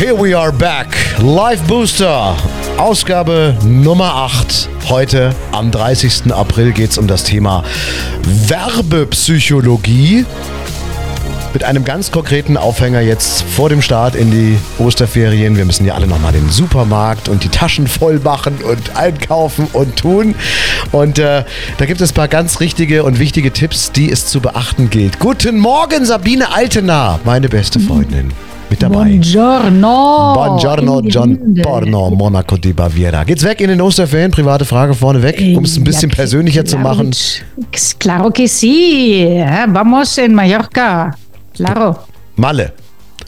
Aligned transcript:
Here 0.00 0.16
we 0.18 0.34
are 0.34 0.50
back. 0.50 0.96
Live 1.20 1.62
Booster. 1.66 2.34
Ausgabe 2.78 3.54
Nummer 3.66 4.14
8. 4.14 4.70
Heute 4.88 5.34
am 5.52 5.70
30. 5.70 6.32
April 6.32 6.72
geht 6.72 6.92
es 6.92 6.96
um 6.96 7.06
das 7.06 7.22
Thema 7.22 7.62
Werbepsychologie. 8.46 10.24
Mit 11.52 11.64
einem 11.64 11.84
ganz 11.84 12.10
konkreten 12.10 12.56
Aufhänger 12.56 13.02
jetzt 13.02 13.42
vor 13.42 13.68
dem 13.68 13.82
Start 13.82 14.14
in 14.14 14.30
die 14.30 14.56
Osterferien. 14.78 15.58
Wir 15.58 15.66
müssen 15.66 15.84
ja 15.84 15.92
alle 15.96 16.06
nochmal 16.06 16.32
den 16.32 16.48
Supermarkt 16.48 17.28
und 17.28 17.44
die 17.44 17.50
Taschen 17.50 17.86
voll 17.86 18.20
machen 18.20 18.56
und 18.64 18.96
einkaufen 18.96 19.68
und 19.74 19.96
tun. 19.96 20.34
Und 20.92 21.18
äh, 21.18 21.44
da 21.76 21.84
gibt 21.84 22.00
es 22.00 22.12
ein 22.12 22.14
paar 22.14 22.28
ganz 22.28 22.60
richtige 22.60 23.04
und 23.04 23.18
wichtige 23.18 23.52
Tipps, 23.52 23.92
die 23.92 24.10
es 24.10 24.24
zu 24.28 24.40
beachten 24.40 24.88
gilt. 24.88 25.18
Guten 25.18 25.58
Morgen, 25.58 26.06
Sabine 26.06 26.54
Altenaar, 26.54 27.20
meine 27.24 27.50
beste 27.50 27.78
Freundin. 27.78 28.32
Mit 28.70 28.80
dabei. 28.82 28.94
Buongiorno. 29.08 30.30
Buongiorno, 30.34 31.00
John. 31.02 31.54
Porno, 31.60 32.10
Monaco 32.10 32.56
di 32.56 32.72
Baviera. 32.72 33.24
Geht's 33.24 33.42
weg 33.42 33.60
in 33.60 33.68
den 33.68 33.80
Osterferien? 33.80 34.30
Private 34.30 34.64
Frage 34.64 34.94
vorneweg, 34.94 35.56
um 35.56 35.64
es 35.64 35.76
ein 35.76 35.82
bisschen 35.82 36.10
Ja, 36.10 36.16
persönlicher 36.16 36.64
zu 36.64 36.76
claro, 36.76 36.96
machen. 36.98 37.10
Claro 37.98 38.30
que 38.30 38.46
sí. 38.46 39.22
eh, 39.24 39.66
Vamos 39.68 40.16
en 40.18 40.34
Mallorca. 40.34 41.10
Claro. 41.54 41.96
Malle. 42.36 42.72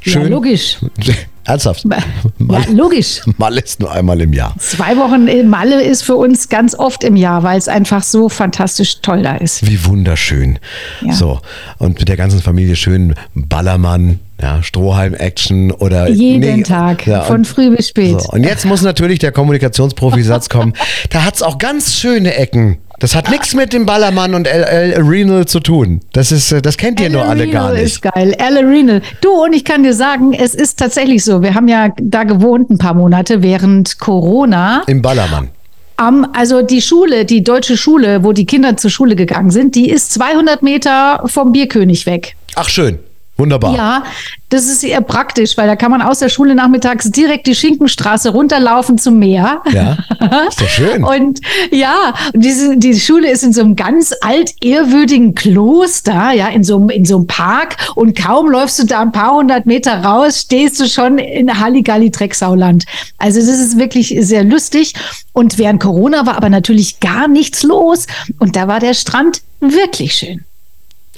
Ja, 0.04 0.12
Schön. 0.12 0.28
logisch. 0.30 0.78
Ernsthaft. 1.44 1.84
Ja, 1.86 2.58
logisch. 2.72 3.20
Malle 3.36 3.60
ist 3.62 3.80
nur 3.80 3.90
einmal 3.90 4.20
im 4.20 4.32
Jahr. 4.32 4.54
Zwei 4.58 4.96
Wochen 4.96 5.26
in 5.26 5.48
Malle 5.48 5.82
ist 5.82 6.02
für 6.04 6.14
uns 6.14 6.48
ganz 6.48 6.76
oft 6.76 7.02
im 7.02 7.16
Jahr, 7.16 7.42
weil 7.42 7.58
es 7.58 7.66
einfach 7.66 8.04
so 8.04 8.28
fantastisch 8.28 9.00
toll 9.00 9.22
da 9.22 9.34
ist. 9.34 9.66
Wie 9.68 9.84
wunderschön. 9.84 10.60
Ja. 11.04 11.12
So. 11.12 11.40
Und 11.78 11.98
mit 11.98 12.08
der 12.08 12.16
ganzen 12.16 12.40
Familie 12.40 12.76
schön 12.76 13.14
Ballermann, 13.34 14.20
ja, 14.42 14.62
Strohhalm-Action 14.62 15.70
oder. 15.70 16.08
Jeden 16.08 16.58
nee, 16.58 16.62
Tag, 16.62 17.06
ja, 17.06 17.22
von 17.22 17.44
früh 17.44 17.74
bis 17.74 17.88
spät. 17.88 18.20
So. 18.20 18.30
Und 18.30 18.44
jetzt 18.44 18.66
muss 18.66 18.82
natürlich 18.82 19.18
der 19.20 19.32
Kommunikationsprofi-Satz 19.32 20.48
kommen. 20.48 20.74
Da 21.10 21.24
hat's 21.24 21.42
auch 21.42 21.58
ganz 21.58 21.94
schöne 21.94 22.34
Ecken. 22.34 22.78
Das 22.98 23.14
hat 23.14 23.30
nichts 23.30 23.54
mit 23.54 23.72
dem 23.72 23.86
Ballermann 23.86 24.34
und 24.34 24.46
El, 24.46 24.62
El 24.62 25.02
Renal 25.02 25.46
zu 25.46 25.60
tun. 25.60 26.00
Das 26.12 26.30
ist, 26.32 26.52
äh, 26.52 26.62
das 26.62 26.76
kennt 26.76 27.00
ihr 27.00 27.10
nur 27.10 27.24
alle 27.24 27.48
gar 27.48 27.72
nicht. 27.72 27.82
ist 27.82 28.02
geil. 28.02 28.34
Elle 28.38 28.60
Renal. 28.60 29.02
Du, 29.20 29.30
und 29.30 29.52
ich 29.52 29.64
kann 29.64 29.82
dir 29.82 29.94
sagen, 29.94 30.32
es 30.32 30.54
ist 30.54 30.78
tatsächlich 30.78 31.24
so. 31.24 31.42
Wir 31.42 31.54
haben 31.54 31.68
ja 31.68 31.88
da 32.00 32.24
gewohnt 32.24 32.70
ein 32.70 32.78
paar 32.78 32.94
Monate 32.94 33.42
während 33.42 33.98
Corona. 33.98 34.82
Im 34.86 35.02
Ballermann. 35.02 35.48
Am, 35.96 36.26
also 36.32 36.62
die 36.62 36.80
Schule, 36.80 37.24
die 37.24 37.42
deutsche 37.42 37.76
Schule, 37.76 38.24
wo 38.24 38.32
die 38.32 38.46
Kinder 38.46 38.76
zur 38.76 38.90
Schule 38.90 39.16
gegangen 39.16 39.50
sind, 39.50 39.74
die 39.74 39.90
ist 39.90 40.12
200 40.12 40.62
Meter 40.62 41.22
vom 41.26 41.52
Bierkönig 41.52 42.06
weg. 42.06 42.36
Ach, 42.54 42.68
schön. 42.68 42.98
Wunderbar. 43.42 43.74
Ja, 43.76 44.04
das 44.50 44.66
ist 44.66 44.84
eher 44.84 45.00
praktisch, 45.00 45.56
weil 45.56 45.66
da 45.66 45.74
kann 45.74 45.90
man 45.90 46.00
aus 46.00 46.20
der 46.20 46.28
Schule 46.28 46.54
nachmittags 46.54 47.10
direkt 47.10 47.46
die 47.48 47.54
Schinkenstraße 47.56 48.30
runterlaufen 48.30 48.98
zum 48.98 49.18
Meer. 49.18 49.62
Ja, 49.72 49.96
ist 50.48 50.60
doch 50.60 50.68
schön. 50.68 51.02
Und 51.02 51.40
ja, 51.72 52.14
diese, 52.34 52.76
die 52.76 52.94
Schule 52.98 53.30
ist 53.30 53.42
in 53.42 53.52
so 53.52 53.62
einem 53.62 53.74
ganz 53.74 54.12
altehrwürdigen 54.20 55.34
Kloster, 55.34 56.32
ja, 56.32 56.48
in 56.48 56.62
so, 56.62 56.76
einem- 56.76 56.90
in 56.90 57.04
so 57.04 57.16
einem 57.16 57.26
Park. 57.26 57.76
Und 57.96 58.16
kaum 58.16 58.48
läufst 58.48 58.78
du 58.78 58.84
da 58.86 59.00
ein 59.00 59.10
paar 59.12 59.34
hundert 59.34 59.66
Meter 59.66 60.04
raus, 60.04 60.40
stehst 60.42 60.78
du 60.80 60.86
schon 60.86 61.18
in 61.18 61.58
Halligalli 61.60 62.10
Drecksauland. 62.10 62.84
Also 63.18 63.40
das 63.40 63.48
ist 63.58 63.76
wirklich 63.78 64.14
sehr 64.20 64.44
lustig. 64.44 64.94
Und 65.32 65.58
während 65.58 65.80
Corona 65.82 66.26
war 66.26 66.36
aber 66.36 66.48
natürlich 66.48 67.00
gar 67.00 67.26
nichts 67.26 67.62
los. 67.64 68.06
Und 68.38 68.54
da 68.54 68.68
war 68.68 68.78
der 68.80 68.94
Strand 68.94 69.42
wirklich 69.60 70.14
schön. 70.14 70.44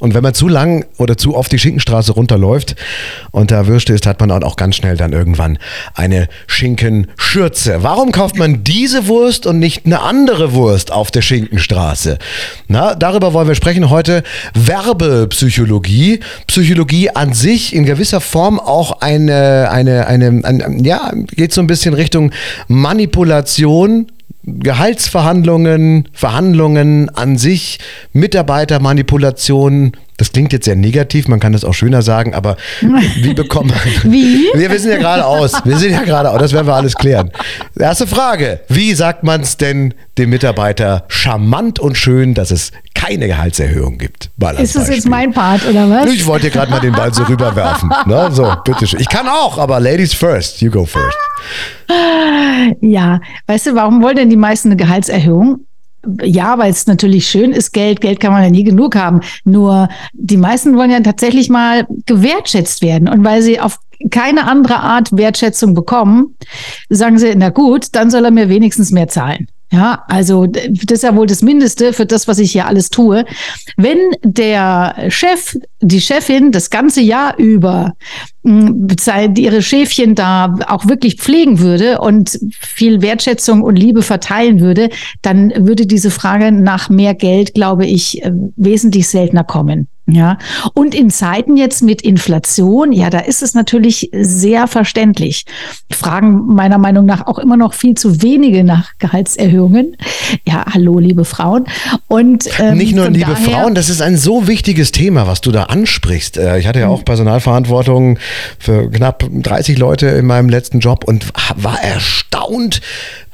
Und 0.00 0.12
wenn 0.12 0.24
man 0.24 0.34
zu 0.34 0.48
lang 0.48 0.84
oder 0.98 1.16
zu 1.16 1.36
oft 1.36 1.52
die 1.52 1.58
Schinkenstraße 1.58 2.12
runterläuft 2.12 2.74
und 3.30 3.52
da 3.52 3.68
Würste 3.68 3.92
ist, 3.92 4.06
hat 4.06 4.18
man 4.18 4.32
auch 4.32 4.56
ganz 4.56 4.74
schnell 4.74 4.96
dann 4.96 5.12
irgendwann 5.12 5.56
eine 5.94 6.28
Schinkenschürze. 6.48 7.82
Warum 7.82 8.10
kauft 8.10 8.36
man 8.36 8.64
diese 8.64 9.06
Wurst 9.06 9.46
und 9.46 9.60
nicht 9.60 9.86
eine 9.86 10.00
andere 10.00 10.52
Wurst 10.52 10.90
auf 10.90 11.12
der 11.12 11.22
Schinkenstraße? 11.22 12.18
Na, 12.66 12.96
darüber 12.96 13.32
wollen 13.34 13.46
wir 13.46 13.54
sprechen 13.54 13.88
heute. 13.88 14.24
Werbepsychologie. 14.54 16.18
Psychologie 16.48 17.10
an 17.10 17.32
sich 17.32 17.72
in 17.72 17.84
gewisser 17.84 18.20
Form 18.20 18.58
auch 18.58 19.00
eine, 19.00 19.68
eine, 19.70 20.08
eine, 20.08 20.40
ein, 20.44 20.84
ja, 20.84 21.12
geht 21.36 21.52
so 21.52 21.60
ein 21.60 21.68
bisschen 21.68 21.94
Richtung 21.94 22.32
Manipulation 22.66 24.08
Gehaltsverhandlungen, 24.46 26.08
Verhandlungen 26.12 27.08
an 27.10 27.38
sich, 27.38 27.78
Mitarbeitermanipulation. 28.12 29.92
Das 30.16 30.32
klingt 30.32 30.52
jetzt 30.52 30.66
sehr 30.66 30.76
negativ, 30.76 31.28
man 31.28 31.40
kann 31.40 31.52
das 31.52 31.64
auch 31.64 31.72
schöner 31.72 32.02
sagen, 32.02 32.34
aber 32.34 32.56
wie 32.80 33.34
bekommt 33.34 33.70
man. 33.70 34.12
Wie? 34.12 34.46
Wir 34.54 34.70
wissen 34.70 34.90
ja 34.90 34.98
gerade 34.98 35.24
aus. 35.24 35.54
Wir 35.64 35.78
sind 35.78 35.92
ja 35.92 36.04
gerade 36.04 36.30
aus, 36.30 36.38
das 36.38 36.52
werden 36.52 36.66
wir 36.66 36.74
alles 36.74 36.94
klären. 36.94 37.30
Erste 37.78 38.06
Frage: 38.06 38.60
Wie 38.68 38.94
sagt 38.94 39.24
man 39.24 39.40
es 39.40 39.56
denn 39.56 39.94
dem 40.18 40.30
Mitarbeiter 40.30 41.04
charmant 41.08 41.80
und 41.80 41.96
schön, 41.96 42.34
dass 42.34 42.50
es 42.50 42.70
keine 43.06 43.26
Gehaltserhöhung 43.26 43.98
gibt? 43.98 44.30
Ist 44.58 44.76
das 44.76 44.88
jetzt 44.88 45.08
mein 45.08 45.32
Part, 45.32 45.66
oder 45.68 45.88
was? 45.90 46.10
Ich 46.10 46.26
wollte 46.26 46.50
gerade 46.50 46.70
mal 46.70 46.80
den 46.80 46.92
Ball 46.92 47.12
so 47.12 47.22
rüberwerfen. 47.24 47.92
Ne? 48.06 48.28
So, 48.32 48.52
bitteschön. 48.64 49.00
Ich 49.00 49.08
kann 49.08 49.26
auch, 49.28 49.56
aber 49.56 49.80
Ladies 49.80 50.12
first. 50.12 50.60
You 50.60 50.70
go 50.70 50.84
first. 50.84 51.16
Ja, 52.80 53.20
weißt 53.46 53.66
du, 53.66 53.74
warum 53.74 54.02
wollen 54.02 54.16
denn 54.16 54.30
die 54.30 54.36
meisten 54.36 54.68
eine 54.68 54.76
Gehaltserhöhung? 54.76 55.60
Ja, 56.22 56.58
weil 56.58 56.70
es 56.70 56.86
natürlich 56.86 57.28
schön 57.28 57.52
ist, 57.52 57.72
Geld, 57.72 58.00
Geld 58.02 58.20
kann 58.20 58.32
man 58.32 58.42
ja 58.42 58.50
nie 58.50 58.64
genug 58.64 58.94
haben. 58.94 59.20
Nur 59.44 59.88
die 60.12 60.36
meisten 60.36 60.76
wollen 60.76 60.90
ja 60.90 61.00
tatsächlich 61.00 61.48
mal 61.48 61.86
gewertschätzt 62.04 62.82
werden. 62.82 63.08
Und 63.08 63.24
weil 63.24 63.40
sie 63.40 63.58
auf 63.58 63.78
keine 64.10 64.46
andere 64.46 64.80
Art 64.80 65.16
Wertschätzung 65.16 65.72
bekommen, 65.72 66.36
sagen 66.90 67.18
sie, 67.18 67.34
na 67.36 67.48
gut, 67.50 67.88
dann 67.92 68.10
soll 68.10 68.24
er 68.26 68.30
mir 68.30 68.48
wenigstens 68.48 68.90
mehr 68.90 69.08
zahlen. 69.08 69.48
Ja, 69.74 70.04
also 70.06 70.46
das 70.46 70.68
ist 70.98 71.02
ja 71.02 71.16
wohl 71.16 71.26
das 71.26 71.42
Mindeste 71.42 71.92
für 71.92 72.06
das, 72.06 72.28
was 72.28 72.38
ich 72.38 72.52
hier 72.52 72.68
alles 72.68 72.90
tue. 72.90 73.24
Wenn 73.76 73.98
der 74.22 74.94
Chef, 75.08 75.56
die 75.80 76.00
Chefin 76.00 76.52
das 76.52 76.70
ganze 76.70 77.00
Jahr 77.00 77.36
über 77.38 77.94
bezahlt- 78.44 79.36
ihre 79.36 79.62
Schäfchen 79.62 80.14
da 80.14 80.54
auch 80.68 80.86
wirklich 80.86 81.16
pflegen 81.16 81.58
würde 81.58 81.98
und 81.98 82.38
viel 82.52 83.02
Wertschätzung 83.02 83.62
und 83.62 83.74
Liebe 83.74 84.02
verteilen 84.02 84.60
würde, 84.60 84.90
dann 85.22 85.52
würde 85.56 85.86
diese 85.86 86.12
Frage 86.12 86.52
nach 86.52 86.88
mehr 86.88 87.14
Geld, 87.14 87.54
glaube 87.54 87.84
ich, 87.84 88.22
äh, 88.22 88.30
wesentlich 88.54 89.08
seltener 89.08 89.42
kommen. 89.42 89.88
Ja, 90.06 90.36
und 90.74 90.94
in 90.94 91.08
Zeiten 91.08 91.56
jetzt 91.56 91.82
mit 91.82 92.02
Inflation, 92.02 92.92
ja, 92.92 93.08
da 93.08 93.20
ist 93.20 93.42
es 93.42 93.54
natürlich 93.54 94.10
sehr 94.12 94.66
verständlich. 94.66 95.46
Fragen 95.90 96.44
meiner 96.54 96.76
Meinung 96.76 97.06
nach 97.06 97.26
auch 97.26 97.38
immer 97.38 97.56
noch 97.56 97.72
viel 97.72 97.94
zu 97.94 98.20
wenige 98.20 98.64
nach 98.64 98.90
Gehaltserhöhungen. 98.98 99.96
Ja, 100.46 100.66
hallo, 100.74 100.98
liebe 100.98 101.24
Frauen. 101.24 101.64
Und 102.06 102.48
ähm, 102.58 102.76
Nicht 102.76 102.94
nur 102.94 103.08
liebe 103.08 103.34
Frauen, 103.34 103.74
das 103.74 103.88
ist 103.88 104.02
ein 104.02 104.18
so 104.18 104.46
wichtiges 104.46 104.92
Thema, 104.92 105.26
was 105.26 105.40
du 105.40 105.50
da 105.52 105.64
ansprichst. 105.64 106.36
Äh, 106.36 106.58
Ich 106.58 106.66
hatte 106.66 106.80
ja 106.80 106.88
auch 106.88 107.00
Mhm. 107.00 107.04
Personalverantwortung 107.06 108.18
für 108.58 108.90
knapp 108.90 109.24
30 109.32 109.78
Leute 109.78 110.08
in 110.08 110.26
meinem 110.26 110.50
letzten 110.50 110.80
Job 110.80 111.04
und 111.04 111.32
war 111.56 111.82
erstaunt, 111.82 112.82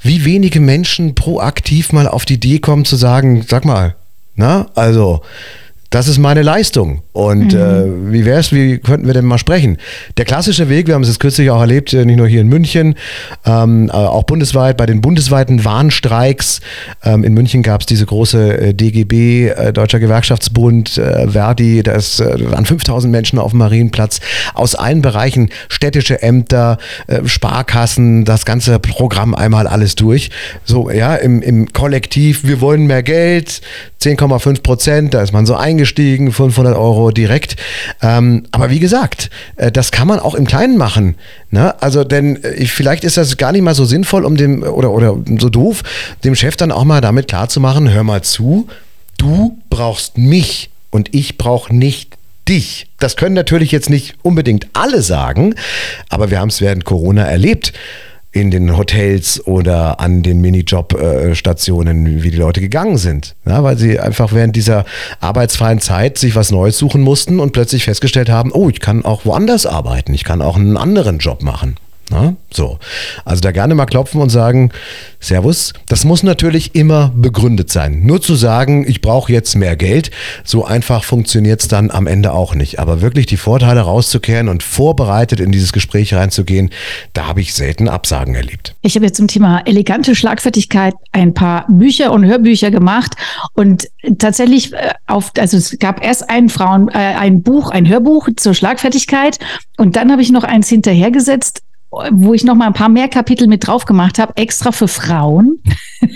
wie 0.02 0.24
wenige 0.24 0.60
Menschen 0.60 1.16
proaktiv 1.16 1.92
mal 1.92 2.06
auf 2.06 2.24
die 2.26 2.34
Idee 2.34 2.60
kommen 2.60 2.84
zu 2.84 2.94
sagen, 2.94 3.44
sag 3.48 3.64
mal, 3.64 3.96
na, 4.36 4.68
also 4.76 5.20
das 5.90 6.06
ist 6.06 6.18
meine 6.18 6.42
Leistung. 6.42 7.02
Und 7.12 7.54
äh, 7.54 7.84
wie 8.12 8.24
wär's, 8.24 8.52
wie 8.52 8.78
könnten 8.78 9.06
wir 9.06 9.14
denn 9.14 9.24
mal 9.24 9.38
sprechen? 9.38 9.78
Der 10.16 10.24
klassische 10.24 10.68
Weg, 10.68 10.86
wir 10.86 10.94
haben 10.94 11.02
es 11.02 11.08
jetzt 11.08 11.18
kürzlich 11.18 11.50
auch 11.50 11.60
erlebt, 11.60 11.92
äh, 11.92 12.04
nicht 12.04 12.16
nur 12.16 12.28
hier 12.28 12.40
in 12.40 12.46
München, 12.46 12.94
ähm, 13.44 13.88
äh, 13.88 13.92
auch 13.92 14.22
bundesweit, 14.22 14.76
bei 14.76 14.86
den 14.86 15.00
bundesweiten 15.00 15.64
Warnstreiks. 15.64 16.60
Ähm, 17.02 17.24
in 17.24 17.34
München 17.34 17.64
gab 17.64 17.80
es 17.80 17.86
diese 17.86 18.06
große 18.06 18.58
äh, 18.58 18.74
DGB, 18.74 19.48
äh, 19.48 19.72
Deutscher 19.72 19.98
Gewerkschaftsbund, 19.98 20.98
äh, 20.98 21.28
Verdi, 21.28 21.82
da 21.82 21.92
ist, 21.92 22.20
äh, 22.20 22.50
waren 22.50 22.64
5000 22.64 23.10
Menschen 23.10 23.40
auf 23.40 23.50
dem 23.50 23.58
Marienplatz 23.58 24.20
aus 24.54 24.76
allen 24.76 25.02
Bereichen, 25.02 25.50
städtische 25.68 26.22
Ämter, 26.22 26.78
äh, 27.08 27.26
Sparkassen, 27.26 28.24
das 28.24 28.44
ganze 28.44 28.78
Programm 28.78 29.34
einmal 29.34 29.66
alles 29.66 29.96
durch. 29.96 30.30
So, 30.64 30.90
ja, 30.90 31.16
im, 31.16 31.42
im 31.42 31.72
Kollektiv, 31.72 32.44
wir 32.44 32.60
wollen 32.60 32.86
mehr 32.86 33.02
Geld, 33.02 33.62
10,5 34.00 34.62
Prozent, 34.62 35.14
da 35.14 35.22
ist 35.22 35.32
man 35.32 35.44
so 35.44 35.56
eingestiegen, 35.56 36.32
500 36.32 36.76
Euro 36.76 37.09
direkt. 37.12 37.56
Ähm, 38.02 38.44
aber 38.50 38.70
wie 38.70 38.80
gesagt, 38.80 39.30
äh, 39.56 39.70
das 39.72 39.90
kann 39.90 40.08
man 40.08 40.20
auch 40.20 40.34
im 40.34 40.46
Kleinen 40.46 40.76
machen. 40.76 41.16
Ne? 41.50 41.80
Also, 41.82 42.04
denn 42.04 42.42
äh, 42.42 42.66
vielleicht 42.66 43.04
ist 43.04 43.16
das 43.16 43.36
gar 43.36 43.52
nicht 43.52 43.62
mal 43.62 43.74
so 43.74 43.84
sinnvoll, 43.84 44.24
um 44.24 44.36
dem, 44.36 44.62
oder, 44.62 44.90
oder 44.90 45.16
so 45.38 45.48
doof, 45.48 45.82
dem 46.24 46.34
Chef 46.34 46.56
dann 46.56 46.72
auch 46.72 46.84
mal 46.84 47.00
damit 47.00 47.28
klarzumachen, 47.28 47.90
hör 47.90 48.04
mal 48.04 48.22
zu, 48.22 48.68
du 49.18 49.58
brauchst 49.68 50.18
mich 50.18 50.70
und 50.90 51.14
ich 51.14 51.38
brauche 51.38 51.74
nicht 51.74 52.16
dich. 52.48 52.88
Das 52.98 53.16
können 53.16 53.34
natürlich 53.34 53.70
jetzt 53.70 53.90
nicht 53.90 54.16
unbedingt 54.22 54.66
alle 54.72 55.02
sagen, 55.02 55.54
aber 56.08 56.30
wir 56.30 56.40
haben 56.40 56.48
es 56.48 56.60
während 56.60 56.84
Corona 56.84 57.24
erlebt 57.24 57.72
in 58.32 58.50
den 58.50 58.76
Hotels 58.76 59.44
oder 59.46 59.98
an 60.00 60.22
den 60.22 60.40
Minijob-Stationen, 60.40 62.22
wie 62.22 62.30
die 62.30 62.36
Leute 62.36 62.60
gegangen 62.60 62.96
sind. 62.96 63.34
Ja, 63.44 63.64
weil 63.64 63.76
sie 63.76 63.98
einfach 63.98 64.32
während 64.32 64.54
dieser 64.54 64.84
arbeitsfreien 65.20 65.80
Zeit 65.80 66.18
sich 66.18 66.36
was 66.36 66.52
Neues 66.52 66.78
suchen 66.78 67.00
mussten 67.00 67.40
und 67.40 67.52
plötzlich 67.52 67.84
festgestellt 67.84 68.28
haben, 68.28 68.52
oh, 68.52 68.68
ich 68.68 68.80
kann 68.80 69.04
auch 69.04 69.24
woanders 69.24 69.66
arbeiten, 69.66 70.14
ich 70.14 70.24
kann 70.24 70.42
auch 70.42 70.56
einen 70.56 70.76
anderen 70.76 71.18
Job 71.18 71.42
machen. 71.42 71.76
Na, 72.10 72.34
so. 72.52 72.78
Also 73.24 73.40
da 73.40 73.52
gerne 73.52 73.74
mal 73.74 73.86
klopfen 73.86 74.20
und 74.20 74.30
sagen, 74.30 74.72
Servus. 75.20 75.74
Das 75.86 76.04
muss 76.04 76.22
natürlich 76.22 76.74
immer 76.74 77.12
begründet 77.14 77.70
sein. 77.70 78.00
Nur 78.04 78.22
zu 78.22 78.34
sagen, 78.34 78.86
ich 78.88 79.02
brauche 79.02 79.30
jetzt 79.30 79.54
mehr 79.54 79.76
Geld, 79.76 80.10
so 80.44 80.64
einfach 80.64 81.04
funktioniert 81.04 81.60
es 81.60 81.68
dann 81.68 81.90
am 81.90 82.06
Ende 82.06 82.32
auch 82.32 82.54
nicht. 82.54 82.78
Aber 82.78 83.02
wirklich 83.02 83.26
die 83.26 83.36
Vorteile 83.36 83.82
rauszukehren 83.82 84.48
und 84.48 84.62
vorbereitet 84.62 85.38
in 85.38 85.52
dieses 85.52 85.72
Gespräch 85.72 86.14
reinzugehen, 86.14 86.70
da 87.12 87.26
habe 87.26 87.42
ich 87.42 87.52
selten 87.52 87.88
Absagen 87.88 88.34
erlebt. 88.34 88.74
Ich 88.80 88.94
habe 88.94 89.04
jetzt 89.04 89.16
zum 89.18 89.28
Thema 89.28 89.60
elegante 89.66 90.14
Schlagfertigkeit 90.14 90.94
ein 91.12 91.34
paar 91.34 91.66
Bücher 91.68 92.12
und 92.12 92.24
Hörbücher 92.24 92.70
gemacht 92.70 93.14
und 93.52 93.88
tatsächlich 94.18 94.72
äh, 94.72 94.94
auf, 95.06 95.32
also 95.38 95.58
es 95.58 95.78
gab 95.78 96.02
erst 96.02 96.30
ein 96.30 96.48
Frauen, 96.48 96.88
äh, 96.88 96.94
ein 96.94 97.42
Buch, 97.42 97.70
ein 97.70 97.86
Hörbuch 97.86 98.30
zur 98.36 98.54
Schlagfertigkeit 98.54 99.38
und 99.76 99.96
dann 99.96 100.10
habe 100.10 100.22
ich 100.22 100.32
noch 100.32 100.44
eins 100.44 100.68
hinterhergesetzt, 100.68 101.62
wo 101.90 102.34
ich 102.34 102.44
noch 102.44 102.54
mal 102.54 102.66
ein 102.66 102.72
paar 102.72 102.88
mehr 102.88 103.08
Kapitel 103.08 103.46
mit 103.46 103.66
drauf 103.66 103.84
gemacht 103.84 104.18
habe, 104.18 104.36
extra 104.36 104.72
für 104.72 104.88
Frauen. 104.88 105.62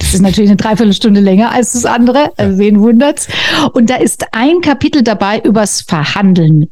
Das 0.00 0.14
ist 0.14 0.20
natürlich 0.20 0.50
eine 0.50 0.56
Dreiviertelstunde 0.56 1.20
länger 1.20 1.52
als 1.52 1.74
das 1.74 1.84
andere, 1.84 2.32
also 2.36 2.58
wen 2.58 2.80
wundert's. 2.80 3.28
Und 3.72 3.88
da 3.88 3.94
ist 3.94 4.26
ein 4.32 4.60
Kapitel 4.62 5.04
dabei 5.04 5.38
übers 5.38 5.82
Verhandeln. 5.82 6.66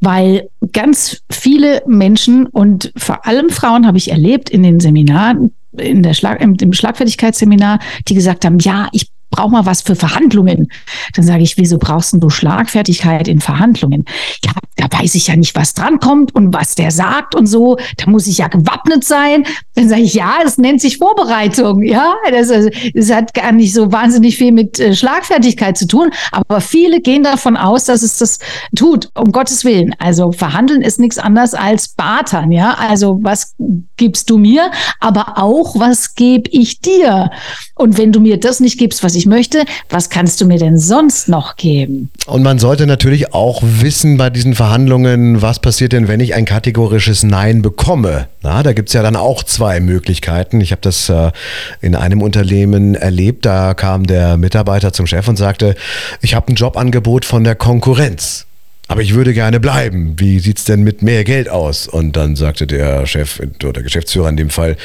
Weil 0.00 0.48
ganz 0.72 1.20
viele 1.30 1.82
Menschen 1.86 2.46
und 2.46 2.90
vor 2.96 3.26
allem 3.26 3.50
Frauen 3.50 3.86
habe 3.86 3.98
ich 3.98 4.10
erlebt 4.10 4.48
in 4.48 4.62
den 4.62 4.80
Seminaren, 4.80 5.52
in 5.76 6.02
der 6.02 6.14
Schlag, 6.14 6.40
im 6.40 6.72
Schlagfertigkeitsseminar, 6.72 7.80
die 8.08 8.14
gesagt 8.14 8.46
haben, 8.46 8.58
ja, 8.60 8.88
ich 8.92 9.10
brauche 9.30 9.50
mal 9.50 9.66
was 9.66 9.82
für 9.82 9.94
Verhandlungen. 9.94 10.68
Dann 11.14 11.24
sage 11.24 11.42
ich, 11.42 11.56
wieso 11.56 11.78
brauchst 11.78 12.14
du 12.18 12.30
Schlagfertigkeit 12.30 13.28
in 13.28 13.40
Verhandlungen? 13.40 14.04
Ja, 14.44 14.52
da 14.76 14.98
weiß 14.98 15.14
ich 15.16 15.26
ja 15.26 15.36
nicht, 15.36 15.54
was 15.54 15.74
drankommt 15.74 16.34
und 16.34 16.54
was 16.54 16.74
der 16.74 16.90
sagt 16.90 17.34
und 17.34 17.46
so. 17.46 17.76
Da 17.96 18.08
muss 18.08 18.26
ich 18.26 18.38
ja 18.38 18.48
gewappnet 18.48 19.04
sein. 19.04 19.44
Dann 19.74 19.88
sage 19.88 20.02
ich, 20.02 20.14
ja, 20.14 20.36
es 20.44 20.56
nennt 20.56 20.80
sich 20.80 20.98
Vorbereitung. 20.98 21.82
Ja, 21.82 22.14
das, 22.30 22.50
also, 22.50 22.70
das 22.94 23.10
hat 23.10 23.34
gar 23.34 23.52
nicht 23.52 23.74
so 23.74 23.92
wahnsinnig 23.92 24.36
viel 24.36 24.52
mit 24.52 24.78
äh, 24.78 24.94
Schlagfertigkeit 24.94 25.76
zu 25.76 25.86
tun. 25.86 26.10
Aber 26.32 26.60
viele 26.60 27.00
gehen 27.00 27.22
davon 27.22 27.56
aus, 27.56 27.84
dass 27.84 28.02
es 28.02 28.18
das 28.18 28.38
tut. 28.76 29.08
Um 29.14 29.32
Gottes 29.32 29.64
Willen. 29.64 29.94
Also 29.98 30.32
verhandeln 30.32 30.82
ist 30.82 30.98
nichts 30.98 31.18
anderes 31.18 31.54
als 31.54 31.88
bartern. 31.88 32.52
Ja, 32.52 32.74
also 32.74 33.18
was 33.22 33.54
gibst 33.96 34.30
du 34.30 34.38
mir? 34.38 34.70
Aber 35.00 35.38
auch, 35.38 35.78
was 35.78 36.14
gebe 36.14 36.48
ich 36.50 36.80
dir? 36.80 37.30
Und 37.74 37.98
wenn 37.98 38.12
du 38.12 38.20
mir 38.20 38.38
das 38.38 38.60
nicht 38.60 38.78
gibst, 38.78 39.02
was 39.02 39.14
ich 39.18 39.26
möchte, 39.26 39.64
was 39.90 40.10
kannst 40.10 40.40
du 40.40 40.46
mir 40.46 40.58
denn 40.58 40.78
sonst 40.78 41.28
noch 41.28 41.56
geben? 41.56 42.10
Und 42.26 42.42
man 42.42 42.58
sollte 42.58 42.86
natürlich 42.86 43.34
auch 43.34 43.62
wissen 43.62 44.16
bei 44.16 44.30
diesen 44.30 44.54
Verhandlungen, 44.54 45.42
was 45.42 45.58
passiert 45.58 45.92
denn, 45.92 46.08
wenn 46.08 46.20
ich 46.20 46.34
ein 46.34 46.44
kategorisches 46.44 47.24
Nein 47.24 47.60
bekomme? 47.60 48.28
Na, 48.42 48.62
da 48.62 48.72
gibt 48.72 48.90
es 48.90 48.92
ja 48.92 49.02
dann 49.02 49.16
auch 49.16 49.42
zwei 49.42 49.80
Möglichkeiten. 49.80 50.60
Ich 50.60 50.70
habe 50.70 50.80
das 50.82 51.08
äh, 51.08 51.32
in 51.80 51.96
einem 51.96 52.22
Unternehmen 52.22 52.94
erlebt. 52.94 53.44
Da 53.44 53.74
kam 53.74 54.06
der 54.06 54.36
Mitarbeiter 54.36 54.92
zum 54.92 55.06
Chef 55.06 55.26
und 55.26 55.36
sagte, 55.36 55.74
ich 56.22 56.34
habe 56.34 56.52
ein 56.52 56.54
Jobangebot 56.54 57.24
von 57.24 57.42
der 57.42 57.56
Konkurrenz 57.56 58.47
aber 58.88 59.02
ich 59.02 59.14
würde 59.14 59.34
gerne 59.34 59.60
bleiben. 59.60 60.14
Wie 60.18 60.38
sieht 60.40 60.58
es 60.58 60.64
denn 60.64 60.82
mit 60.82 61.02
mehr 61.02 61.22
Geld 61.22 61.48
aus? 61.48 61.86
Und 61.86 62.16
dann 62.16 62.36
sagte 62.36 62.66
der 62.66 63.06
Chef 63.06 63.40
oder 63.62 63.82
Geschäftsführer 63.82 64.30
in 64.30 64.36
dem 64.36 64.50
Fall, 64.50 64.76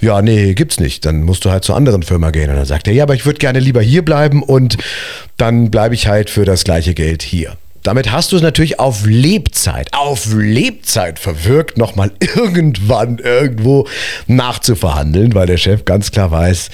ja, 0.00 0.22
nee, 0.22 0.54
gibt's 0.54 0.78
nicht. 0.78 1.04
Dann 1.04 1.24
musst 1.24 1.44
du 1.44 1.50
halt 1.50 1.64
zur 1.64 1.76
anderen 1.76 2.04
Firma 2.04 2.30
gehen. 2.30 2.50
Und 2.50 2.56
dann 2.56 2.64
sagte 2.64 2.90
er, 2.90 2.96
ja, 2.96 3.02
aber 3.02 3.14
ich 3.14 3.26
würde 3.26 3.38
gerne 3.38 3.58
lieber 3.58 3.82
hier 3.82 4.04
bleiben 4.04 4.44
und 4.44 4.78
dann 5.36 5.70
bleibe 5.70 5.94
ich 5.96 6.06
halt 6.06 6.30
für 6.30 6.44
das 6.44 6.62
gleiche 6.62 6.94
Geld 6.94 7.22
hier. 7.22 7.56
Damit 7.82 8.12
hast 8.12 8.32
du 8.32 8.36
es 8.36 8.42
natürlich 8.42 8.80
auf 8.80 9.06
Lebzeit, 9.06 9.94
auf 9.94 10.26
Lebzeit 10.32 11.18
verwirkt, 11.18 11.78
nochmal 11.78 12.10
irgendwann 12.36 13.18
irgendwo 13.18 13.88
nachzuverhandeln, 14.26 15.34
weil 15.34 15.46
der 15.46 15.56
Chef 15.56 15.84
ganz 15.84 16.10
klar 16.10 16.30
weiß, 16.30 16.70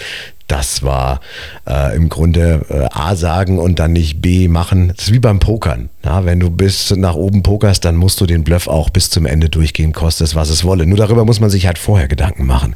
das 0.46 0.82
war 0.82 1.20
äh, 1.66 1.96
im 1.96 2.08
Grunde 2.08 2.64
äh, 2.68 2.88
A 2.92 3.16
sagen 3.16 3.58
und 3.58 3.78
dann 3.78 3.92
nicht 3.92 4.20
B 4.20 4.48
machen. 4.48 4.92
Das 4.94 5.06
ist 5.06 5.12
wie 5.12 5.18
beim 5.18 5.38
Pokern. 5.38 5.88
Ja, 6.04 6.24
wenn 6.26 6.38
du 6.38 6.50
bis 6.50 6.94
nach 6.94 7.14
oben 7.14 7.42
pokerst, 7.42 7.84
dann 7.84 7.96
musst 7.96 8.20
du 8.20 8.26
den 8.26 8.44
Bluff 8.44 8.68
auch 8.68 8.90
bis 8.90 9.08
zum 9.08 9.24
Ende 9.24 9.48
durchgehen, 9.48 9.92
kostet 9.92 10.26
es, 10.26 10.34
was 10.34 10.50
es 10.50 10.64
wolle. 10.64 10.86
Nur 10.86 10.98
darüber 10.98 11.24
muss 11.24 11.40
man 11.40 11.48
sich 11.48 11.66
halt 11.66 11.78
vorher 11.78 12.08
Gedanken 12.08 12.44
machen. 12.44 12.74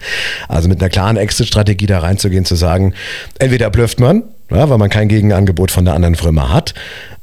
Also 0.49 0.69
mit 0.69 0.81
einer 0.81 0.88
klaren 0.88 1.19
Exit-Strategie 1.19 1.87
da 1.87 1.99
reinzugehen, 1.99 2.47
zu 2.47 2.55
sagen, 2.55 2.94
entweder 3.38 3.69
blufft 3.69 4.00
man, 4.00 4.23
ja, 4.50 4.70
weil 4.70 4.79
man 4.79 4.88
kein 4.88 5.09
Gegenangebot 5.09 5.70
von 5.70 5.85
der 5.85 5.94
anderen 5.94 6.15
Firma 6.15 6.50
hat, 6.50 6.73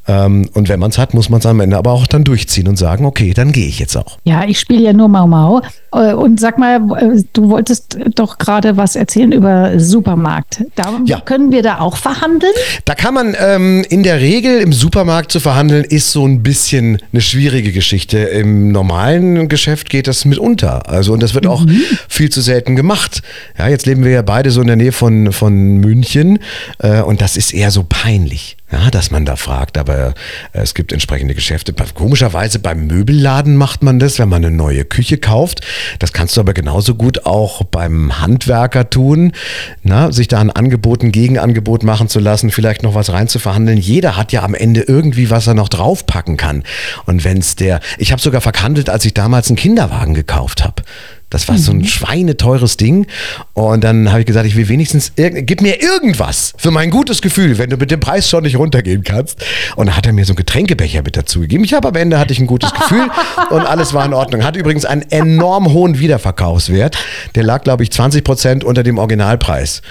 ähm, 0.08 0.48
und 0.54 0.68
wenn 0.68 0.80
man 0.80 0.90
es 0.90 0.98
hat, 0.98 1.14
muss 1.14 1.28
man 1.28 1.40
es 1.40 1.46
am 1.46 1.60
Ende 1.60 1.76
aber 1.76 1.92
auch 1.92 2.06
dann 2.06 2.24
durchziehen 2.24 2.68
und 2.68 2.76
sagen, 2.76 3.04
okay, 3.04 3.34
dann 3.34 3.52
gehe 3.52 3.66
ich 3.66 3.78
jetzt 3.78 3.96
auch. 3.96 4.18
Ja, 4.24 4.44
ich 4.44 4.60
spiele 4.60 4.82
ja 4.82 4.92
nur 4.92 5.08
Mau 5.08 5.26
Mau. 5.26 5.62
Äh, 5.92 6.12
und 6.12 6.38
sag 6.38 6.58
mal, 6.58 6.76
äh, 6.76 7.22
du 7.32 7.50
wolltest 7.50 7.98
doch 8.14 8.38
gerade 8.38 8.76
was 8.76 8.96
erzählen 8.96 9.32
über 9.32 9.78
Supermarkt. 9.80 10.64
Da 10.74 11.00
ja. 11.04 11.20
können 11.20 11.50
wir 11.50 11.62
da 11.62 11.80
auch 11.80 11.96
verhandeln? 11.96 12.52
Da 12.84 12.94
kann 12.94 13.14
man 13.14 13.36
ähm, 13.38 13.84
in 13.88 14.02
der 14.02 14.20
Regel 14.20 14.60
im 14.60 14.72
Supermarkt 14.72 15.32
zu 15.32 15.40
verhandeln, 15.40 15.84
ist 15.84 16.12
so 16.12 16.26
ein 16.26 16.42
bisschen 16.42 16.98
eine 17.12 17.20
schwierige 17.20 17.72
Geschichte. 17.72 18.18
Im 18.18 18.70
normalen 18.70 19.48
Geschäft 19.48 19.90
geht 19.90 20.06
das 20.06 20.24
mitunter. 20.24 20.88
Also, 20.88 21.12
und 21.12 21.22
das 21.22 21.34
wird 21.34 21.44
mhm. 21.44 21.50
auch 21.50 21.66
viel 22.08 22.30
zu 22.30 22.40
selten 22.40 22.76
gemacht. 22.76 23.22
Ja, 23.58 23.68
jetzt 23.68 23.86
leben 23.86 24.04
wir 24.04 24.12
ja 24.12 24.22
beide 24.22 24.50
so 24.50 24.60
in 24.60 24.66
der 24.68 24.76
Nähe 24.76 24.92
von, 24.92 25.32
von 25.32 25.78
München 25.78 26.38
äh, 26.78 27.00
und 27.00 27.20
das 27.20 27.36
ist 27.36 27.52
eher 27.52 27.70
so 27.70 27.84
peinlich 27.88 28.56
ja, 28.70 28.90
dass 28.90 29.10
man 29.10 29.24
da 29.24 29.36
fragt. 29.36 29.78
Aber 29.78 30.08
äh, 30.08 30.12
es 30.52 30.74
gibt 30.74 30.92
entsprechende 30.92 31.34
Geschäfte. 31.34 31.72
Komischerweise 31.94 32.58
beim 32.58 32.86
Möbelladen 32.86 33.56
macht 33.56 33.82
man 33.82 33.98
das, 33.98 34.18
wenn 34.18 34.28
man 34.28 34.44
eine 34.44 34.54
neue 34.54 34.84
Küche 34.84 35.18
kauft. 35.18 35.60
Das 35.98 36.12
kannst 36.12 36.36
du 36.36 36.40
aber 36.40 36.52
genauso 36.52 36.94
gut 36.94 37.26
auch 37.26 37.62
beim 37.64 38.20
Handwerker 38.20 38.90
tun, 38.90 39.32
na, 39.82 40.10
sich 40.10 40.28
da 40.28 40.40
ein 40.40 40.50
Angebot, 40.50 41.02
ein 41.02 41.12
Gegenangebot 41.12 41.84
machen 41.84 42.08
zu 42.08 42.18
lassen, 42.18 42.50
vielleicht 42.50 42.82
noch 42.82 42.94
was 42.94 43.12
rein 43.12 43.28
zu 43.28 43.38
verhandeln. 43.38 43.78
Jeder 43.78 44.16
hat 44.16 44.32
ja 44.32 44.42
am 44.42 44.54
Ende 44.54 44.82
irgendwie, 44.82 45.30
was 45.30 45.46
er 45.46 45.54
noch 45.54 45.68
draufpacken 45.68 46.36
kann. 46.36 46.64
Und 47.04 47.24
wenn 47.24 47.38
es 47.38 47.54
der, 47.56 47.80
ich 47.98 48.10
habe 48.12 48.20
sogar 48.20 48.40
verhandelt, 48.40 48.90
als 48.90 49.04
ich 49.04 49.14
damals 49.14 49.48
einen 49.48 49.56
Kinderwagen 49.56 50.14
gekauft 50.14 50.64
habe. 50.64 50.82
Das 51.28 51.48
war 51.48 51.58
so 51.58 51.72
ein 51.72 51.78
mhm. 51.78 51.84
schweineteures 51.84 52.76
Ding. 52.76 53.06
Und 53.52 53.82
dann 53.82 54.10
habe 54.10 54.20
ich 54.20 54.26
gesagt, 54.26 54.46
ich 54.46 54.54
will 54.54 54.68
wenigstens, 54.68 55.12
gib 55.16 55.60
mir 55.60 55.82
irgendwas 55.82 56.54
für 56.56 56.70
mein 56.70 56.90
gutes 56.90 57.20
Gefühl, 57.20 57.58
wenn 57.58 57.68
du 57.68 57.76
mit 57.76 57.90
dem 57.90 57.98
Preis 57.98 58.30
schon 58.30 58.44
nicht 58.44 58.56
runtergehen 58.56 59.02
kannst. 59.02 59.44
Und 59.74 59.86
dann 59.86 59.96
hat 59.96 60.06
er 60.06 60.12
mir 60.12 60.24
so 60.24 60.32
einen 60.32 60.36
Getränkebecher 60.36 61.02
mit 61.02 61.16
dazu 61.16 61.40
gegeben. 61.40 61.64
Ich 61.64 61.74
habe 61.74 61.88
am 61.88 61.96
Ende 61.96 62.18
hatte 62.18 62.32
ich 62.32 62.38
ein 62.38 62.46
gutes 62.46 62.72
Gefühl 62.72 63.08
und 63.50 63.60
alles 63.60 63.92
war 63.92 64.06
in 64.06 64.14
Ordnung. 64.14 64.44
Hat 64.44 64.56
übrigens 64.56 64.84
einen 64.84 65.02
enorm 65.10 65.72
hohen 65.72 65.98
Wiederverkaufswert. 65.98 66.96
Der 67.34 67.42
lag, 67.42 67.64
glaube 67.64 67.82
ich, 67.82 67.90
20 67.90 68.22
Prozent 68.22 68.64
unter 68.64 68.84
dem 68.84 68.98
Originalpreis. 68.98 69.82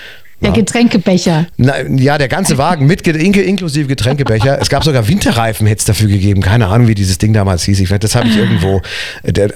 Der 0.46 0.64
Getränkebecher. 0.64 1.48
Na, 1.58 1.82
ja, 1.84 2.18
der 2.18 2.28
ganze 2.28 2.58
Wagen 2.58 2.86
mit 2.86 3.06
inklusive 3.08 3.88
Getränkebecher. 3.88 4.60
es 4.62 4.70
gab 4.70 4.84
sogar 4.84 5.08
Winterreifen, 5.08 5.68
hätte 5.68 5.80
es 5.80 5.86
dafür 5.86 6.08
gegeben. 6.08 6.42
Keine 6.42 6.68
Ahnung, 6.68 6.88
wie 6.88 6.96
dieses 6.96 7.18
Ding 7.18 7.34
damals 7.34 7.64
hieß. 7.64 7.80
Ich, 7.80 7.90
das 7.90 8.16
habe 8.16 8.28
ich 8.28 8.38
irgendwo 8.38 8.82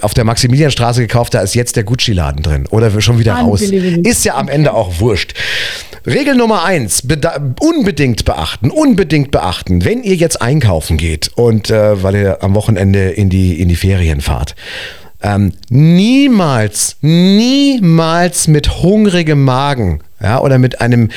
auf 0.00 0.14
der 0.14 0.24
Maximilianstraße 0.24 1.02
gekauft. 1.02 1.34
Da 1.34 1.40
ist 1.40 1.54
jetzt 1.54 1.76
der 1.76 1.84
Gucci-Laden 1.84 2.42
drin. 2.42 2.66
Oder 2.70 3.00
schon 3.00 3.18
wieder 3.18 3.34
raus. 3.34 3.62
Ist 3.62 4.24
ja 4.24 4.36
am 4.36 4.48
Ende 4.48 4.74
auch 4.74 5.00
wurscht. 5.00 5.34
Regel 6.06 6.34
Nummer 6.34 6.64
eins, 6.64 7.02
unbedingt 7.60 8.24
beachten, 8.24 8.70
unbedingt 8.70 9.30
beachten, 9.30 9.84
wenn 9.84 10.02
ihr 10.02 10.14
jetzt 10.14 10.40
einkaufen 10.40 10.96
geht 10.96 11.30
und 11.34 11.70
äh, 11.70 12.02
weil 12.02 12.14
ihr 12.14 12.42
am 12.42 12.54
Wochenende 12.54 13.10
in 13.10 13.28
die, 13.28 13.60
in 13.60 13.68
die 13.68 13.76
Ferien 13.76 14.22
fahrt. 14.22 14.54
Ähm, 15.22 15.52
niemals, 15.68 16.96
niemals 17.02 18.48
mit 18.48 18.82
hungrigem 18.82 19.44
Magen 19.44 20.00
ja, 20.22 20.40
oder 20.40 20.58
mit 20.58 20.80
einem 20.80 21.10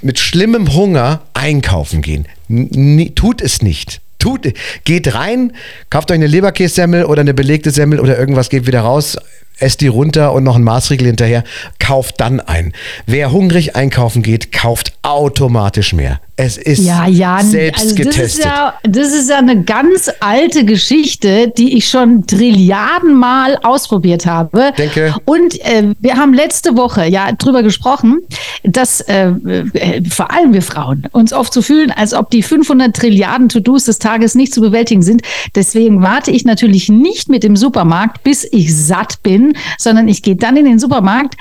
mit 0.00 0.18
schlimmem 0.18 0.74
Hunger 0.74 1.22
einkaufen 1.34 2.02
gehen. 2.02 2.26
N 2.48 3.14
tut 3.14 3.40
es 3.40 3.62
nicht. 3.62 4.00
Tut, 4.18 4.54
geht 4.84 5.14
rein, 5.14 5.52
kauft 5.90 6.10
euch 6.10 6.14
eine 6.14 6.26
Leberkässemmel 6.26 7.04
oder 7.04 7.20
eine 7.20 7.34
belegte 7.34 7.70
Semmel 7.70 8.00
oder 8.00 8.18
irgendwas, 8.18 8.48
geht 8.48 8.66
wieder 8.66 8.80
raus, 8.80 9.18
esst 9.58 9.82
die 9.82 9.86
runter 9.86 10.32
und 10.32 10.44
noch 10.44 10.56
ein 10.56 10.62
Maßriegel 10.62 11.06
hinterher, 11.06 11.44
kauft 11.78 12.20
dann 12.20 12.40
ein. 12.40 12.72
Wer 13.04 13.32
hungrig 13.32 13.76
einkaufen 13.76 14.22
geht, 14.22 14.50
kauft 14.50 14.93
automatisch 15.04 15.92
mehr. 15.92 16.18
Es 16.36 16.56
ist 16.56 16.80
ja, 16.80 17.06
ja, 17.06 17.40
selbst 17.42 17.82
also 17.82 17.94
das 17.94 18.04
getestet. 18.04 18.40
Ist 18.40 18.44
ja, 18.44 18.74
das 18.82 19.12
ist 19.12 19.30
ja 19.30 19.38
eine 19.38 19.62
ganz 19.62 20.10
alte 20.18 20.64
Geschichte, 20.64 21.52
die 21.56 21.76
ich 21.76 21.88
schon 21.88 22.26
Trilliarden 22.26 23.14
Mal 23.14 23.56
ausprobiert 23.62 24.26
habe. 24.26 24.72
Denke. 24.76 25.14
Und 25.26 25.60
äh, 25.60 25.94
wir 26.00 26.16
haben 26.16 26.34
letzte 26.34 26.76
Woche 26.76 27.06
ja 27.06 27.30
drüber 27.32 27.62
gesprochen, 27.62 28.22
dass 28.64 29.00
äh, 29.02 29.28
äh, 29.28 30.02
vor 30.08 30.32
allem 30.32 30.54
wir 30.54 30.62
Frauen 30.62 31.06
uns 31.12 31.32
oft 31.32 31.52
so 31.52 31.62
fühlen, 31.62 31.92
als 31.92 32.14
ob 32.14 32.30
die 32.30 32.42
500 32.42 32.96
Trilliarden 32.96 33.48
To-Dos 33.48 33.84
des 33.84 34.00
Tages 34.00 34.34
nicht 34.34 34.52
zu 34.52 34.60
bewältigen 34.60 35.02
sind. 35.02 35.22
Deswegen 35.54 36.02
warte 36.02 36.32
ich 36.32 36.44
natürlich 36.44 36.88
nicht 36.88 37.28
mit 37.28 37.44
dem 37.44 37.56
Supermarkt, 37.56 38.24
bis 38.24 38.42
ich 38.50 38.74
satt 38.74 39.22
bin, 39.22 39.52
sondern 39.78 40.08
ich 40.08 40.22
gehe 40.22 40.36
dann 40.36 40.56
in 40.56 40.64
den 40.64 40.78
Supermarkt, 40.80 41.36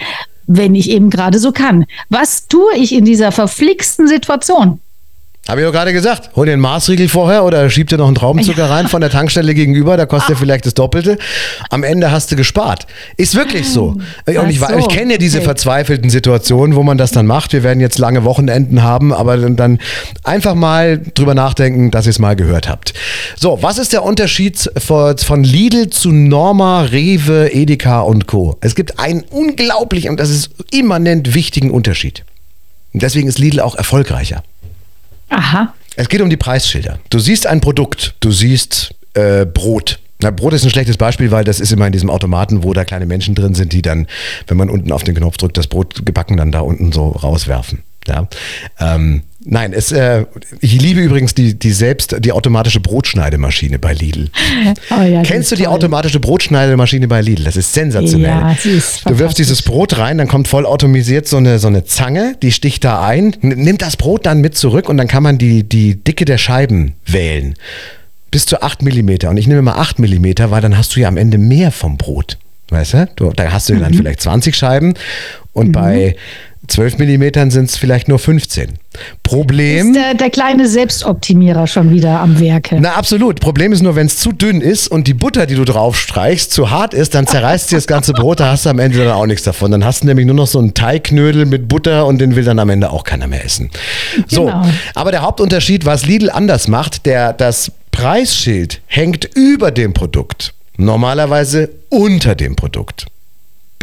wenn 0.47 0.75
ich 0.75 0.89
eben 0.89 1.09
gerade 1.09 1.39
so 1.39 1.51
kann. 1.51 1.85
Was 2.09 2.47
tue 2.47 2.75
ich 2.75 2.93
in 2.93 3.05
dieser 3.05 3.31
verflixten 3.31 4.07
Situation? 4.07 4.79
Habe 5.45 5.59
ich 5.59 5.67
doch 5.67 5.73
gerade 5.73 5.91
gesagt. 5.91 6.29
Hol 6.38 6.45
dir 6.45 6.53
einen 6.53 6.62
Maßriegel 6.62 7.09
vorher 7.09 7.43
oder 7.43 7.69
schieb 7.69 7.89
dir 7.89 7.97
noch 7.97 8.07
einen 8.07 8.15
Traubenzucker 8.15 8.69
rein 8.69 8.88
von 8.88 9.01
der 9.01 9.09
Tankstelle 9.09 9.53
gegenüber, 9.53 9.97
da 9.97 10.05
kostet 10.05 10.38
ah. 10.38 10.39
vielleicht 10.39 10.65
das 10.65 10.73
Doppelte. 10.73 11.17
Am 11.69 11.83
Ende 11.83 12.12
hast 12.12 12.31
du 12.31 12.38
gespart. 12.38 12.88
Ist 13.17 13.35
wirklich 13.35 13.67
so. 13.67 13.97
Und 14.25 14.50
ich, 14.50 14.59
so. 14.59 14.77
ich 14.77 14.88
kenne 14.88 15.13
ja 15.13 15.17
diese 15.17 15.39
okay. 15.39 15.45
verzweifelten 15.45 16.09
Situationen, 16.09 16.77
wo 16.77 16.83
man 16.83 16.97
das 16.97 17.12
dann 17.12 17.25
macht. 17.25 17.51
Wir 17.51 17.62
werden 17.62 17.81
jetzt 17.81 18.00
lange 18.00 18.23
Wochenenden 18.23 18.83
haben, 18.83 19.12
aber 19.12 19.35
dann 19.38 19.79
einfach 20.23 20.55
mal 20.55 21.00
drüber 21.13 21.35
nachdenken, 21.35 21.91
dass 21.91 22.05
ihr 22.05 22.12
es 22.12 22.19
mal 22.19 22.38
gehört 22.38 22.69
habt. 22.69 22.93
So, 23.35 23.59
was 23.62 23.79
ist 23.79 23.91
der 23.91 24.03
Unterschied 24.03 24.71
von 24.77 25.43
Lidl 25.43 25.89
zu 25.89 26.13
Norma, 26.13 26.83
Rewe, 26.83 27.53
Edeka 27.53 28.00
und 28.00 28.27
Co? 28.27 28.55
Es 28.62 28.75
gibt 28.75 28.97
einen 28.97 29.23
unglaublichen, 29.29 30.12
und 30.12 30.21
das 30.21 30.29
ist 30.29 30.51
immanent 30.71 31.33
wichtigen 31.33 31.69
Unterschied. 31.69 32.23
Und 32.93 33.03
deswegen 33.03 33.27
ist 33.27 33.39
Lidl 33.39 33.59
auch 33.59 33.75
erfolgreicher. 33.75 34.41
Aha. 35.34 35.74
Es 35.96 36.10
geht 36.10 36.22
um 36.22 36.30
die 36.30 36.38
Preisschilder. 36.38 37.00
Du 37.10 37.20
siehst 37.20 37.48
ein 37.48 37.62
Produkt, 37.62 38.16
du 38.20 38.32
siehst 38.32 38.94
äh, 39.13 39.46
Brot. 39.46 40.00
Na, 40.22 40.32
Brot 40.32 40.54
ist 40.54 40.63
ein 40.63 40.70
schlechtes 40.70 40.98
Beispiel, 40.98 41.32
weil 41.32 41.44
das 41.44 41.60
ist 41.60 41.72
immer 41.72 41.86
in 41.86 41.92
diesem 41.92 42.10
Automaten, 42.10 42.63
wo 42.63 42.74
da 42.74 42.86
kleine 42.86 43.06
Menschen 43.06 43.36
drin 43.36 43.56
sind, 43.56 43.74
die 43.74 43.82
dann, 43.82 44.08
wenn 44.48 44.58
man 44.58 44.70
unten 44.70 44.92
auf 44.92 45.04
den 45.04 45.16
Knopf 45.16 45.38
drückt, 45.38 45.58
das 45.58 45.68
Brot 45.68 46.06
gebacken 46.06 46.38
dann 46.38 46.52
da 46.52 46.62
unten 46.62 46.92
so 46.92 47.10
rauswerfen. 47.10 47.84
Ja. 48.08 48.28
Ähm, 48.80 49.24
nein, 49.45 49.73
es, 49.73 49.91
äh, 49.91 50.25
ich 50.59 50.81
liebe 50.81 51.01
übrigens 51.01 51.33
die, 51.33 51.57
die 51.57 51.71
selbst, 51.71 52.15
die 52.19 52.31
automatische 52.31 52.79
Brotschneidemaschine 52.79 53.79
bei 53.79 53.93
Lidl. 53.93 54.29
Oh 54.89 55.01
ja, 55.01 55.23
Kennst 55.23 55.51
du 55.51 55.55
die 55.55 55.63
toll. 55.63 55.73
automatische 55.73 56.19
Brotschneidemaschine 56.19 57.07
bei 57.07 57.21
Lidl? 57.21 57.43
Das 57.43 57.57
ist 57.57 57.73
sensationell. 57.73 58.29
Ja, 58.29 58.55
sie 58.59 58.71
ist 58.71 59.07
du 59.09 59.17
wirfst 59.19 59.38
dieses 59.38 59.62
Brot 59.62 59.97
rein, 59.97 60.17
dann 60.17 60.27
kommt 60.27 60.47
vollautomisiert 60.47 61.27
so 61.27 61.38
eine, 61.38 61.59
so 61.59 61.67
eine 61.67 61.85
Zange, 61.85 62.35
die 62.41 62.51
sticht 62.51 62.83
da 62.83 63.05
ein, 63.05 63.35
nimmt 63.41 63.81
das 63.81 63.97
Brot 63.97 64.25
dann 64.25 64.41
mit 64.41 64.55
zurück 64.55 64.89
und 64.89 64.97
dann 64.97 65.07
kann 65.07 65.23
man 65.23 65.38
die, 65.38 65.63
die 65.63 65.95
Dicke 65.95 66.25
der 66.25 66.38
Scheiben 66.38 66.93
wählen. 67.05 67.55
Bis 68.31 68.45
zu 68.45 68.62
8 68.62 68.81
mm. 68.81 69.27
Und 69.27 69.38
ich 69.38 69.47
nehme 69.47 69.62
mal 69.62 69.75
8 69.75 70.00
mm, 70.00 70.25
weil 70.50 70.62
dann 70.62 70.77
hast 70.77 70.95
du 70.95 71.00
ja 71.00 71.07
am 71.07 71.17
Ende 71.17 71.38
mehr 71.38 71.71
vom 71.71 71.97
Brot. 71.97 72.38
Weißt 72.69 72.93
du? 72.93 73.09
du 73.15 73.31
da 73.31 73.51
hast 73.51 73.69
du 73.69 73.75
dann 73.75 73.91
mhm. 73.91 73.97
vielleicht 73.97 74.21
20 74.21 74.55
Scheiben 74.55 74.93
und 75.53 75.67
mhm. 75.67 75.71
bei 75.73 76.15
12 76.67 76.98
Millimetern 76.98 77.51
sind 77.51 77.70
es 77.70 77.77
vielleicht 77.77 78.08
nur 78.08 78.20
15. 78.20 78.74
Problem. 79.22 79.88
Ist 79.88 79.96
der, 79.96 80.13
der, 80.13 80.29
kleine 80.29 80.67
Selbstoptimierer 80.67 81.67
schon 81.67 81.91
wieder 81.91 82.22
am 82.22 82.39
Werke. 82.39 82.77
Na, 82.79 82.93
absolut. 82.93 83.41
Problem 83.41 83.74
ist 83.74 83.82
nur, 83.82 83.96
wenn 83.96 84.08
es 84.08 84.17
zu 84.17 84.32
dünn 84.32 84.62
ist 84.62 84.88
und 84.88 85.08
die 85.08 85.13
Butter, 85.13 85.46
die 85.46 85.55
du 85.55 85.65
drauf 85.65 85.98
streichst, 85.98 86.51
zu 86.51 86.70
hart 86.70 86.93
ist, 86.93 87.15
dann 87.15 87.27
zerreißt 87.27 87.70
sie 87.70 87.75
das 87.75 87.88
ganze 87.88 88.13
Brot, 88.13 88.39
da 88.39 88.51
hast 88.51 88.65
du 88.65 88.70
am 88.70 88.79
Ende 88.79 88.98
dann 89.00 89.10
auch 89.10 89.25
nichts 89.25 89.43
davon. 89.43 89.72
Dann 89.72 89.84
hast 89.84 90.03
du 90.03 90.08
nämlich 90.08 90.25
nur 90.25 90.36
noch 90.36 90.48
so 90.48 90.60
einen 90.60 90.74
Teigknödel 90.74 91.46
mit 91.46 91.67
Butter 91.67 92.05
und 92.05 92.20
den 92.20 92.36
will 92.36 92.46
dann 92.46 92.60
am 92.60 92.70
Ende 92.70 92.91
auch 92.91 93.03
keiner 93.03 93.27
mehr 93.27 93.43
essen. 93.43 93.70
So. 94.27 94.46
Genau. 94.46 94.65
Aber 94.96 95.12
der 95.12 95.22
Hauptunterschied, 95.22 95.86
was 95.86 96.05
Lidl 96.05 96.29
anders 96.29 96.67
macht, 96.67 97.05
der, 97.05 97.34
das 97.34 97.72
Preisschild 97.91 98.82
hängt 98.88 99.25
über 99.36 99.72
dem 99.72 99.93
Produkt. 99.93 100.53
Normalerweise 100.77 101.70
unter 101.89 102.36
dem 102.36 102.55
Produkt. 102.55 103.05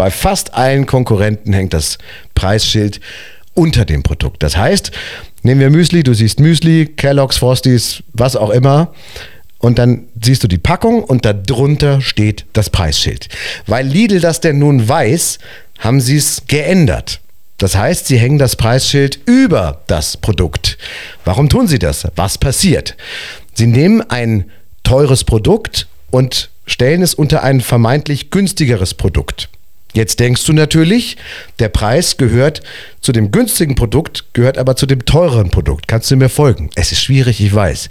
Bei 0.00 0.10
fast 0.10 0.54
allen 0.54 0.86
Konkurrenten 0.86 1.52
hängt 1.52 1.74
das 1.74 1.98
Preisschild 2.34 3.02
unter 3.52 3.84
dem 3.84 4.02
Produkt. 4.02 4.42
Das 4.42 4.56
heißt, 4.56 4.92
nehmen 5.42 5.60
wir 5.60 5.68
Müsli, 5.68 6.02
du 6.02 6.14
siehst 6.14 6.40
Müsli, 6.40 6.86
Kellogg's, 6.86 7.36
Frosties, 7.36 8.02
was 8.14 8.34
auch 8.34 8.48
immer. 8.48 8.94
Und 9.58 9.78
dann 9.78 10.04
siehst 10.18 10.42
du 10.42 10.48
die 10.48 10.56
Packung 10.56 11.04
und 11.04 11.26
darunter 11.26 12.00
steht 12.00 12.46
das 12.54 12.70
Preisschild. 12.70 13.28
Weil 13.66 13.86
Lidl 13.86 14.20
das 14.20 14.40
denn 14.40 14.58
nun 14.58 14.88
weiß, 14.88 15.38
haben 15.80 16.00
sie 16.00 16.16
es 16.16 16.44
geändert. 16.48 17.20
Das 17.58 17.76
heißt, 17.76 18.06
sie 18.06 18.16
hängen 18.16 18.38
das 18.38 18.56
Preisschild 18.56 19.20
über 19.26 19.82
das 19.86 20.16
Produkt. 20.16 20.78
Warum 21.26 21.50
tun 21.50 21.66
sie 21.66 21.78
das? 21.78 22.08
Was 22.16 22.38
passiert? 22.38 22.96
Sie 23.52 23.66
nehmen 23.66 24.00
ein 24.08 24.46
teures 24.82 25.24
Produkt 25.24 25.88
und 26.10 26.48
stellen 26.64 27.02
es 27.02 27.12
unter 27.12 27.42
ein 27.42 27.60
vermeintlich 27.60 28.30
günstigeres 28.30 28.94
Produkt. 28.94 29.50
Jetzt 29.92 30.20
denkst 30.20 30.44
du 30.44 30.52
natürlich, 30.52 31.16
der 31.58 31.68
Preis 31.68 32.16
gehört 32.16 32.62
zu 33.00 33.12
dem 33.12 33.30
günstigen 33.32 33.74
Produkt, 33.74 34.26
gehört 34.32 34.58
aber 34.58 34.76
zu 34.76 34.86
dem 34.86 35.04
teureren 35.04 35.50
Produkt. 35.50 35.88
Kannst 35.88 36.10
du 36.10 36.16
mir 36.16 36.28
folgen? 36.28 36.70
Es 36.76 36.92
ist 36.92 37.02
schwierig, 37.02 37.40
ich 37.40 37.54
weiß. 37.54 37.88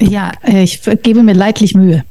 Ja, 0.00 0.32
ich 0.42 0.80
gebe 1.02 1.22
mir 1.22 1.34
leidlich 1.34 1.74
Mühe. 1.74 2.04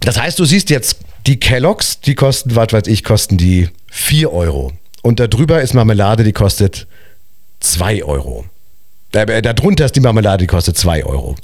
Das 0.00 0.20
heißt, 0.20 0.38
du 0.38 0.44
siehst 0.44 0.70
jetzt 0.70 0.98
die 1.26 1.38
Kelloggs, 1.38 2.00
die 2.00 2.14
kosten, 2.14 2.54
was 2.54 2.72
weiß 2.72 2.86
ich, 2.88 3.04
kosten 3.04 3.36
die 3.36 3.68
4 3.90 4.32
Euro. 4.32 4.72
Und 5.02 5.20
darüber 5.20 5.62
ist 5.62 5.74
Marmelade, 5.74 6.24
die 6.24 6.32
kostet 6.32 6.86
2 7.60 8.04
Euro. 8.04 8.44
Darunter 9.24 9.86
ist 9.86 9.96
die 9.96 10.00
Marmelade, 10.00 10.42
die 10.42 10.46
kostet 10.46 10.76
2 10.76 11.04
Euro. 11.04 11.36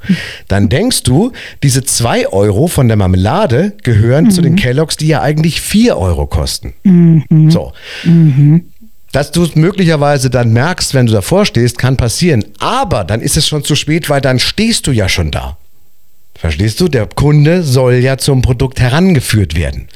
Dann 0.49 0.69
denkst 0.69 1.05
du, 1.05 1.33
diese 1.63 1.85
2 1.85 2.29
Euro 2.29 2.67
von 2.67 2.89
der 2.89 2.97
Marmelade 2.97 3.73
gehören 3.83 4.25
mhm. 4.25 4.31
zu 4.31 4.43
den 4.43 4.53
mhm. 4.53 4.57
Kelloggs, 4.57 4.97
die 4.97 5.07
ja 5.07 5.23
eigentlich 5.23 5.61
4 5.61 5.97
Euro 5.97 6.27
kosten. 6.27 6.75
Mhm. 6.83 7.51
So. 7.51 7.73
Mhm. 8.05 8.67
Dass 9.13 9.31
du 9.31 9.45
es 9.45 9.55
möglicherweise 9.55 10.31
dann 10.31 10.53
merkst, 10.53 10.95
wenn 10.95 11.07
du 11.07 11.13
davor 11.13 11.45
stehst, 11.45 11.79
kann 11.79 11.97
passieren. 11.97 12.45
Aber 12.59 13.05
dann 13.05 13.21
ist 13.21 13.37
es 13.37 13.47
schon 13.47 13.63
zu 13.63 13.75
spät, 13.75 14.09
weil 14.09 14.21
dann 14.21 14.39
stehst 14.39 14.87
du 14.87 14.93
ja 14.93 15.09
schon 15.09 15.31
da. 15.31 15.59
Verstehst 16.35 16.81
du? 16.81 16.89
Der 16.89 17.07
Kunde 17.07 17.63
soll 17.63 17.95
ja 17.97 18.19
zum 18.19 18.43
Produkt 18.43 18.81
herangeführt 18.81 19.55
werden. 19.55 19.89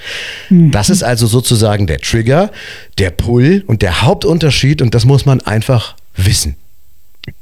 Mhm. 0.48 0.70
Das 0.70 0.90
ist 0.90 1.02
also 1.02 1.26
sozusagen 1.26 1.86
der 1.86 1.98
Trigger, 1.98 2.52
der 2.98 3.10
Pull 3.10 3.64
und 3.66 3.82
der 3.82 4.02
Hauptunterschied 4.02 4.80
und 4.80 4.94
das 4.94 5.04
muss 5.04 5.26
man 5.26 5.40
einfach 5.40 5.96
wissen. 6.16 6.56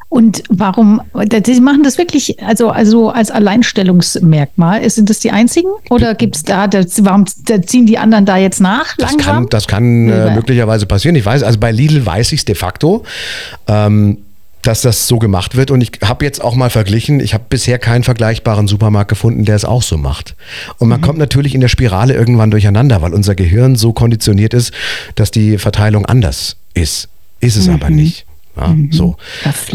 Und 0.08 0.44
warum, 0.48 1.00
Sie 1.44 1.60
machen 1.60 1.82
das 1.82 1.98
wirklich, 1.98 2.40
also, 2.42 2.70
also 2.70 3.10
als 3.10 3.30
Alleinstellungsmerkmal, 3.30 4.88
sind 4.88 5.10
das 5.10 5.18
die 5.18 5.30
einzigen? 5.30 5.70
Oder 5.90 6.14
gibt 6.14 6.36
es 6.36 6.42
da, 6.44 6.68
das, 6.68 7.04
warum 7.04 7.26
ziehen 7.26 7.86
die 7.86 7.98
anderen 7.98 8.24
da 8.24 8.36
jetzt 8.36 8.60
nach? 8.60 8.96
Das 8.96 9.16
kann, 9.16 9.48
das 9.48 9.66
kann 9.66 10.08
äh, 10.08 10.34
möglicherweise 10.34 10.86
passieren. 10.86 11.16
Ich 11.16 11.26
weiß, 11.26 11.42
also 11.42 11.58
bei 11.58 11.72
Lidl 11.72 12.06
weiß 12.06 12.32
ich 12.32 12.40
es 12.40 12.44
de 12.44 12.54
facto. 12.54 13.04
Ähm, 13.66 14.18
dass 14.66 14.80
das 14.80 15.06
so 15.06 15.18
gemacht 15.18 15.56
wird. 15.56 15.70
Und 15.70 15.82
ich 15.82 15.92
habe 16.02 16.24
jetzt 16.24 16.42
auch 16.42 16.54
mal 16.54 16.70
verglichen, 16.70 17.20
ich 17.20 17.34
habe 17.34 17.44
bisher 17.48 17.78
keinen 17.78 18.02
vergleichbaren 18.02 18.66
Supermarkt 18.66 19.08
gefunden, 19.08 19.44
der 19.44 19.56
es 19.56 19.64
auch 19.64 19.82
so 19.82 19.98
macht. 19.98 20.34
Und 20.78 20.88
man 20.88 21.00
mhm. 21.00 21.04
kommt 21.04 21.18
natürlich 21.18 21.54
in 21.54 21.60
der 21.60 21.68
Spirale 21.68 22.14
irgendwann 22.14 22.50
durcheinander, 22.50 23.02
weil 23.02 23.12
unser 23.12 23.34
Gehirn 23.34 23.76
so 23.76 23.92
konditioniert 23.92 24.54
ist, 24.54 24.72
dass 25.16 25.30
die 25.30 25.58
Verteilung 25.58 26.06
anders 26.06 26.56
ist. 26.72 27.08
Ist 27.40 27.56
es 27.56 27.68
mhm. 27.68 27.74
aber 27.74 27.90
nicht. 27.90 28.24
Ja, 28.56 28.68
mhm. 28.68 28.92
so. 28.92 29.16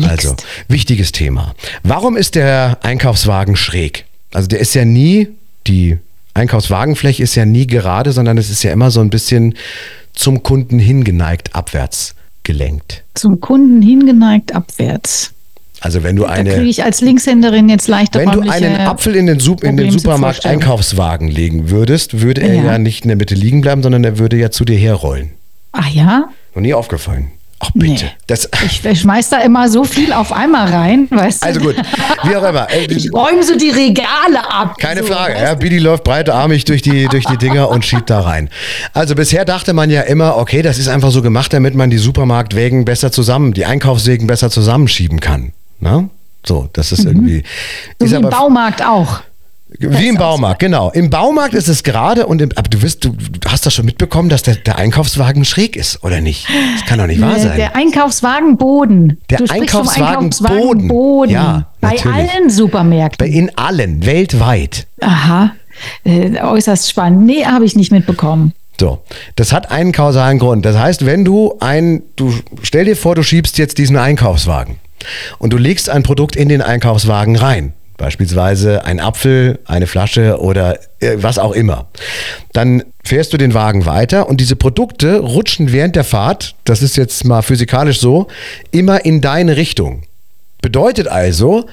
Also, 0.07 0.35
wichtiges 0.67 1.11
Thema. 1.11 1.53
Warum 1.83 2.15
ist 2.15 2.35
der 2.35 2.77
Einkaufswagen 2.81 3.55
schräg? 3.55 4.05
Also 4.33 4.47
der 4.47 4.59
ist 4.59 4.73
ja 4.75 4.85
nie, 4.85 5.29
die 5.67 5.97
Einkaufswagenfläche 6.33 7.23
ist 7.23 7.35
ja 7.35 7.45
nie 7.45 7.67
gerade, 7.67 8.11
sondern 8.11 8.37
es 8.37 8.49
ist 8.49 8.63
ja 8.63 8.71
immer 8.71 8.91
so 8.91 9.01
ein 9.01 9.09
bisschen 9.09 9.55
zum 10.13 10.43
Kunden 10.43 10.79
hingeneigt 10.79 11.55
abwärts 11.55 12.15
gelenkt. 12.43 13.03
Zum 13.13 13.39
Kunden 13.41 13.81
hingeneigt 13.81 14.55
abwärts. 14.55 15.33
Also 15.81 16.03
wenn 16.03 16.15
du 16.15 16.25
eine. 16.25 16.49
Da 16.49 16.55
kriege 16.57 16.69
ich 16.69 16.83
als 16.83 16.99
Linkshänderin 17.01 17.69
jetzt 17.69 17.87
leichter 17.87 18.19
Wenn 18.19 18.31
du 18.31 18.41
einen 18.41 18.75
Apfel 18.81 19.15
in 19.15 19.27
den, 19.27 19.39
Sup 19.39 19.63
in 19.63 19.77
den 19.77 19.91
Supermarkt 19.91 20.45
Einkaufswagen 20.45 21.29
legen 21.29 21.69
würdest, 21.69 22.21
würde 22.21 22.41
er 22.41 22.55
ja. 22.55 22.63
ja 22.63 22.77
nicht 22.79 23.05
in 23.05 23.09
der 23.09 23.17
Mitte 23.17 23.35
liegen 23.35 23.61
bleiben, 23.61 23.81
sondern 23.81 24.03
er 24.03 24.17
würde 24.17 24.35
ja 24.35 24.51
zu 24.51 24.65
dir 24.65 24.77
herrollen. 24.77 25.31
Ach 25.71 25.87
ja? 25.89 26.29
Noch 26.55 26.61
nie 26.61 26.73
aufgefallen. 26.73 27.31
Ach 27.61 27.71
bitte. 27.73 28.05
Nee. 28.05 28.11
Das 28.27 28.49
ich, 28.65 28.85
ich 28.85 29.01
schmeiß 29.01 29.29
da 29.29 29.39
immer 29.39 29.67
so 29.69 29.83
viel 29.83 30.13
auf 30.13 30.31
einmal 30.31 30.69
rein, 30.69 31.07
weißt 31.09 31.43
du? 31.43 31.47
Also 31.47 31.59
gut, 31.59 31.75
wie 32.23 32.35
auch 32.35 32.43
immer. 32.43 32.67
Ich 32.87 33.11
räume 33.11 33.43
so 33.43 33.57
die 33.57 33.69
Regale 33.69 34.49
ab. 34.49 34.77
Keine 34.77 35.01
so, 35.01 35.07
Frage. 35.07 35.33
Ja, 35.33 35.55
Bidi 35.55 35.77
läuft 35.77 36.05
breitarmig 36.05 36.63
durch 36.65 36.81
die, 36.81 37.07
durch 37.07 37.25
die 37.25 37.37
Dinger 37.37 37.69
und 37.69 37.85
schiebt 37.85 38.09
da 38.09 38.21
rein. 38.21 38.49
Also 38.93 39.13
bisher 39.13 39.43
dachte 39.43 39.73
man 39.73 39.89
ja 39.89 40.01
immer, 40.01 40.37
okay, 40.37 40.61
das 40.61 40.77
ist 40.77 40.87
einfach 40.87 41.11
so 41.11 41.21
gemacht, 41.21 41.51
damit 41.51 41.75
man 41.75 41.89
die 41.89 41.97
Supermarktwägen 41.97 42.85
besser 42.85 43.11
zusammen, 43.11 43.53
die 43.53 43.65
Einkaufswegen 43.65 44.27
besser 44.27 44.49
zusammenschieben 44.49 45.19
kann. 45.19 45.51
Na? 45.81 46.09
So, 46.45 46.69
das 46.71 46.93
ist 46.93 47.03
mhm. 47.03 47.09
irgendwie. 47.09 47.43
So 47.99 48.05
ist 48.05 48.11
wie 48.11 48.15
im 48.15 48.29
Baumarkt 48.29 48.81
auch. 48.85 49.21
Wie 49.77 50.07
im 50.07 50.17
Baumarkt, 50.17 50.59
genau. 50.59 50.89
Im 50.89 51.11
Baumarkt 51.11 51.53
ist 51.53 51.67
es 51.67 51.83
gerade 51.83 52.25
und 52.25 52.41
im, 52.41 52.49
aber 52.55 52.67
du, 52.69 52.81
wirst, 52.81 53.05
du 53.05 53.13
hast 53.47 53.67
das 53.67 53.73
schon 53.75 53.85
mitbekommen, 53.85 54.27
dass 54.27 54.41
der, 54.41 54.55
der 54.55 54.77
Einkaufswagen 54.77 55.45
schräg 55.45 55.75
ist, 55.75 56.03
oder 56.03 56.21
nicht? 56.21 56.47
Das 56.75 56.87
kann 56.87 56.97
doch 56.97 57.05
nicht 57.05 57.21
wahr 57.21 57.37
sein. 57.39 57.55
Der 57.55 57.75
Einkaufswagenboden. 57.75 59.21
Der 59.29 59.39
Einkaufswagenboden. 59.47 60.87
Boden. 60.87 61.31
Ja, 61.31 61.67
Bei 61.81 61.93
natürlich. 61.93 62.31
allen 62.31 62.49
Supermärkten. 62.49 63.27
In 63.27 63.55
allen, 63.57 64.05
weltweit. 64.05 64.87
Aha, 65.01 65.51
äh, 66.03 66.41
äußerst 66.41 66.89
spannend. 66.89 67.27
Nee, 67.27 67.45
habe 67.45 67.65
ich 67.65 67.75
nicht 67.75 67.91
mitbekommen. 67.91 68.53
So, 68.79 69.03
das 69.35 69.53
hat 69.53 69.69
einen 69.69 69.91
kausalen 69.91 70.39
Grund. 70.39 70.65
Das 70.65 70.77
heißt, 70.77 71.05
wenn 71.05 71.25
du 71.25 71.53
ein, 71.59 72.01
du 72.15 72.33
stell 72.63 72.85
dir 72.85 72.95
vor, 72.95 73.13
du 73.13 73.21
schiebst 73.21 73.57
jetzt 73.59 73.77
diesen 73.77 73.97
Einkaufswagen 73.97 74.77
und 75.37 75.53
du 75.53 75.57
legst 75.57 75.89
ein 75.89 76.01
Produkt 76.01 76.35
in 76.35 76.49
den 76.49 76.61
Einkaufswagen 76.61 77.35
rein 77.35 77.73
Beispielsweise 77.99 78.85
ein 78.85 79.01
Apfel, 79.01 79.59
eine 79.65 79.85
Flasche 79.85 80.39
oder 80.39 80.79
äh, 80.99 81.17
was 81.17 81.37
auch 81.37 81.51
immer. 81.51 81.87
Dann 82.53 82.83
fährst 83.03 83.33
du 83.33 83.37
den 83.37 83.53
Wagen 83.53 83.85
weiter 83.85 84.29
und 84.29 84.39
diese 84.39 84.55
Produkte 84.55 85.19
rutschen 85.19 85.73
während 85.73 85.97
der 85.97 86.05
Fahrt, 86.05 86.55
das 86.63 86.81
ist 86.81 86.95
jetzt 86.95 87.25
mal 87.25 87.41
physikalisch 87.41 87.99
so, 87.99 88.27
immer 88.71 89.03
in 89.03 89.19
deine 89.19 89.57
Richtung. 89.57 90.03
Bedeutet 90.61 91.09
also, 91.09 91.65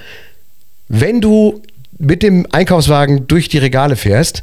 wenn 0.88 1.20
du 1.20 1.62
mit 1.96 2.24
dem 2.24 2.44
Einkaufswagen 2.50 3.28
durch 3.28 3.48
die 3.48 3.58
Regale 3.58 3.94
fährst, 3.94 4.42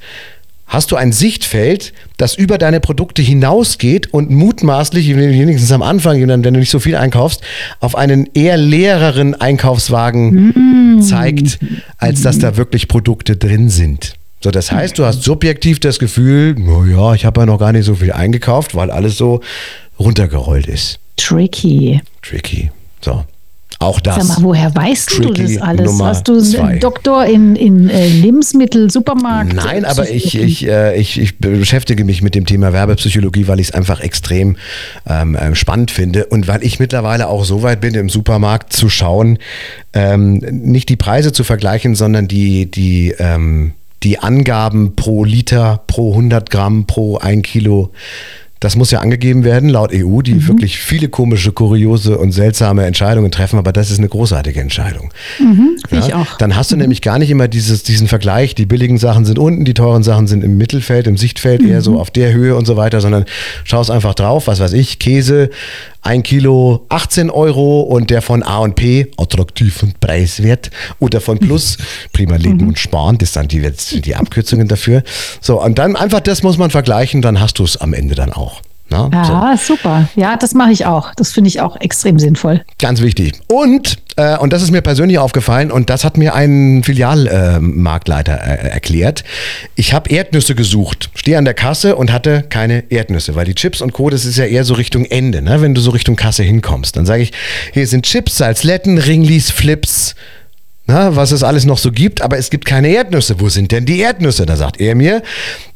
hast 0.67 0.91
du 0.91 0.95
ein 0.95 1.11
Sichtfeld, 1.11 1.93
das 2.17 2.35
über 2.35 2.57
deine 2.57 2.79
Produkte 2.79 3.21
hinausgeht 3.21 4.13
und 4.13 4.31
mutmaßlich, 4.31 5.15
wenigstens 5.15 5.71
am 5.71 5.81
Anfang, 5.81 6.27
wenn 6.27 6.43
du 6.43 6.51
nicht 6.51 6.69
so 6.69 6.79
viel 6.79 6.95
einkaufst, 6.95 7.41
auf 7.79 7.95
einen 7.95 8.29
eher 8.33 8.57
leereren 8.57 9.35
Einkaufswagen 9.35 10.97
mm. 10.97 11.01
zeigt, 11.01 11.59
als 11.97 12.21
dass 12.21 12.39
da 12.39 12.57
wirklich 12.57 12.87
Produkte 12.87 13.35
drin 13.35 13.69
sind. 13.69 14.15
So, 14.43 14.51
das 14.51 14.71
heißt, 14.71 14.99
du 14.99 15.05
hast 15.05 15.23
subjektiv 15.23 15.79
das 15.79 15.99
Gefühl, 15.99 16.55
naja, 16.55 17.13
ich 17.13 17.23
habe 17.23 17.41
ja 17.41 17.45
noch 17.45 17.59
gar 17.59 17.71
nicht 17.71 17.85
so 17.85 17.95
viel 17.95 18.11
eingekauft, 18.11 18.75
weil 18.75 18.91
alles 18.91 19.17
so 19.17 19.39
runtergerollt 19.99 20.67
ist. 20.67 20.99
Tricky. 21.15 22.01
Tricky. 22.21 22.71
So. 22.99 23.23
Auch 23.83 23.99
das. 23.99 24.27
Sag 24.27 24.39
mal, 24.39 24.43
woher 24.43 24.73
weißt 24.73 25.19
du 25.19 25.31
das 25.31 25.57
alles? 25.57 25.91
Nummer 25.91 26.05
Hast 26.05 26.27
du 26.27 26.39
einen 26.61 26.79
Doktor 26.79 27.25
in, 27.25 27.55
in 27.55 27.89
äh, 27.89 28.07
Lebensmittel, 28.07 28.89
Supermarkt? 28.89 29.53
Nein, 29.53 29.85
aber 29.85 30.09
ich, 30.09 30.37
ich, 30.37 30.67
äh, 30.67 30.95
ich, 30.95 31.19
ich 31.19 31.37
beschäftige 31.37 32.05
mich 32.05 32.21
mit 32.21 32.35
dem 32.35 32.45
Thema 32.45 32.73
Werbepsychologie, 32.73 33.47
weil 33.47 33.59
ich 33.59 33.69
es 33.69 33.73
einfach 33.73 33.99
extrem 33.99 34.57
ähm, 35.07 35.35
äh, 35.35 35.53
spannend 35.55 35.91
finde 35.91 36.25
und 36.25 36.47
weil 36.47 36.63
ich 36.63 36.79
mittlerweile 36.79 37.27
auch 37.27 37.43
so 37.45 37.61
weit 37.63 37.81
bin, 37.81 37.93
im 37.95 38.09
Supermarkt 38.09 38.73
zu 38.73 38.89
schauen, 38.89 39.37
ähm, 39.93 40.37
nicht 40.37 40.89
die 40.89 40.95
Preise 40.95 41.31
zu 41.31 41.43
vergleichen, 41.43 41.95
sondern 41.95 42.27
die, 42.27 42.69
die 42.69 43.13
ähm, 43.19 43.73
die 44.03 44.19
Angaben 44.19 44.95
pro 44.95 45.23
Liter, 45.23 45.81
pro 45.87 46.11
100 46.11 46.49
Gramm, 46.49 46.85
pro 46.85 47.17
1 47.17 47.43
Kilo 47.43 47.91
das 48.63 48.77
muss 48.77 48.91
ja 48.91 48.99
angegeben 48.99 49.43
werden, 49.43 49.67
laut 49.67 49.91
EU, 49.93 50.21
die 50.21 50.35
mhm. 50.35 50.47
wirklich 50.47 50.77
viele 50.79 51.09
komische, 51.09 51.51
kuriose 51.51 52.17
und 52.17 52.31
seltsame 52.31 52.85
Entscheidungen 52.85 53.29
treffen, 53.29 53.59
aber 53.59 53.73
das 53.73 53.91
ist 53.91 53.99
eine 53.99 54.07
großartige 54.07 54.61
Entscheidung. 54.61 55.11
Mhm, 55.37 55.75
ja? 55.91 55.99
Ich 55.99 56.13
auch. 56.13 56.37
Dann 56.37 56.55
hast 56.55 56.71
du 56.71 56.75
mhm. 56.75 56.83
nämlich 56.83 57.01
gar 57.01 57.19
nicht 57.19 57.29
immer 57.29 57.49
dieses, 57.49 57.83
diesen 57.83 58.07
Vergleich, 58.07 58.55
die 58.55 58.65
billigen 58.65 58.97
Sachen 58.97 59.25
sind 59.25 59.37
unten, 59.37 59.65
die 59.65 59.73
teuren 59.73 60.03
Sachen 60.03 60.27
sind 60.27 60.45
im 60.45 60.55
Mittelfeld, 60.55 61.07
im 61.07 61.17
Sichtfeld, 61.17 61.61
eher 61.61 61.81
so 61.81 61.91
mhm. 61.91 61.97
auf 61.97 62.09
der 62.09 62.31
Höhe 62.31 62.55
und 62.55 62.65
so 62.65 62.77
weiter, 62.77 63.01
sondern 63.01 63.25
schaust 63.65 63.91
einfach 63.91 64.13
drauf, 64.13 64.47
was 64.47 64.61
weiß 64.61 64.71
ich, 64.71 64.97
Käse, 64.97 65.49
ein 66.03 66.21
Kilo 66.21 66.85
18 66.89 67.29
Euro 67.29 67.81
und 67.81 68.09
der 68.09 68.21
von 68.21 68.43
A 68.43 68.59
und 68.59 68.75
P, 68.75 69.11
attraktiv 69.17 69.81
und 69.83 69.99
preiswert, 69.99 70.69
oder 70.99 71.21
von 71.21 71.39
Plus, 71.39 71.77
prima 72.13 72.35
Leben 72.35 72.57
mhm. 72.57 72.67
und 72.69 72.79
Sparen, 72.79 73.17
das 73.17 73.33
sind 73.33 73.51
die, 73.51 73.61
die 74.01 74.15
Abkürzungen 74.15 74.67
dafür. 74.67 75.03
So, 75.41 75.61
und 75.61 75.79
dann 75.79 75.95
einfach 75.95 76.19
das 76.19 76.43
muss 76.43 76.57
man 76.57 76.69
vergleichen, 76.69 77.21
dann 77.21 77.39
hast 77.39 77.59
du 77.59 77.63
es 77.63 77.77
am 77.77 77.93
Ende 77.93 78.15
dann 78.15 78.33
auch. 78.33 78.61
Na, 78.93 79.09
ja, 79.11 79.57
so. 79.57 79.73
super. 79.73 80.07
Ja, 80.15 80.37
das 80.37 80.53
mache 80.53 80.71
ich 80.71 80.85
auch. 80.85 81.13
Das 81.15 81.31
finde 81.31 81.47
ich 81.47 81.61
auch 81.61 81.79
extrem 81.79 82.19
sinnvoll. 82.19 82.63
Ganz 82.79 83.01
wichtig. 83.01 83.33
Und, 83.47 83.97
äh, 84.17 84.37
und 84.37 84.53
das 84.53 84.61
ist 84.61 84.71
mir 84.71 84.81
persönlich 84.81 85.17
aufgefallen 85.17 85.71
und 85.71 85.89
das 85.89 86.03
hat 86.05 86.17
mir 86.17 86.35
ein 86.35 86.83
Filialmarktleiter 86.83 88.33
äh, 88.33 88.53
äh, 88.53 88.69
erklärt. 88.69 89.23
Ich 89.75 89.93
habe 89.93 90.11
Erdnüsse 90.11 90.53
gesucht, 90.53 91.09
stehe 91.15 91.37
an 91.37 91.45
der 91.45 91.55
Kasse 91.55 91.95
und 91.95 92.11
hatte 92.11 92.43
keine 92.43 92.91
Erdnüsse, 92.91 93.35
weil 93.35 93.45
die 93.45 93.55
Chips 93.55 93.81
und 93.81 93.93
Co., 93.93 94.09
das 94.09 94.25
ist 94.25 94.37
ja 94.37 94.45
eher 94.45 94.63
so 94.63 94.75
Richtung 94.75 95.05
Ende, 95.05 95.41
ne? 95.41 95.61
wenn 95.61 95.73
du 95.73 95.81
so 95.81 95.91
Richtung 95.91 96.15
Kasse 96.15 96.43
hinkommst. 96.43 96.95
Dann 96.95 97.05
sage 97.05 97.23
ich, 97.23 97.31
hier 97.73 97.87
sind 97.87 98.05
Chips, 98.05 98.37
Salzletten, 98.37 98.99
Ringlis, 98.99 99.49
Flips, 99.49 100.15
na, 100.85 101.15
was 101.15 101.31
es 101.31 101.43
alles 101.43 101.65
noch 101.65 101.77
so 101.77 101.91
gibt, 101.91 102.21
aber 102.21 102.37
es 102.37 102.49
gibt 102.49 102.65
keine 102.65 102.89
Erdnüsse. 102.89 103.39
Wo 103.39 103.47
sind 103.47 103.71
denn 103.71 103.85
die 103.85 103.99
Erdnüsse? 103.99 104.45
Da 104.45 104.57
sagt 104.57 104.81
er 104.81 104.95
mir, 104.95 105.23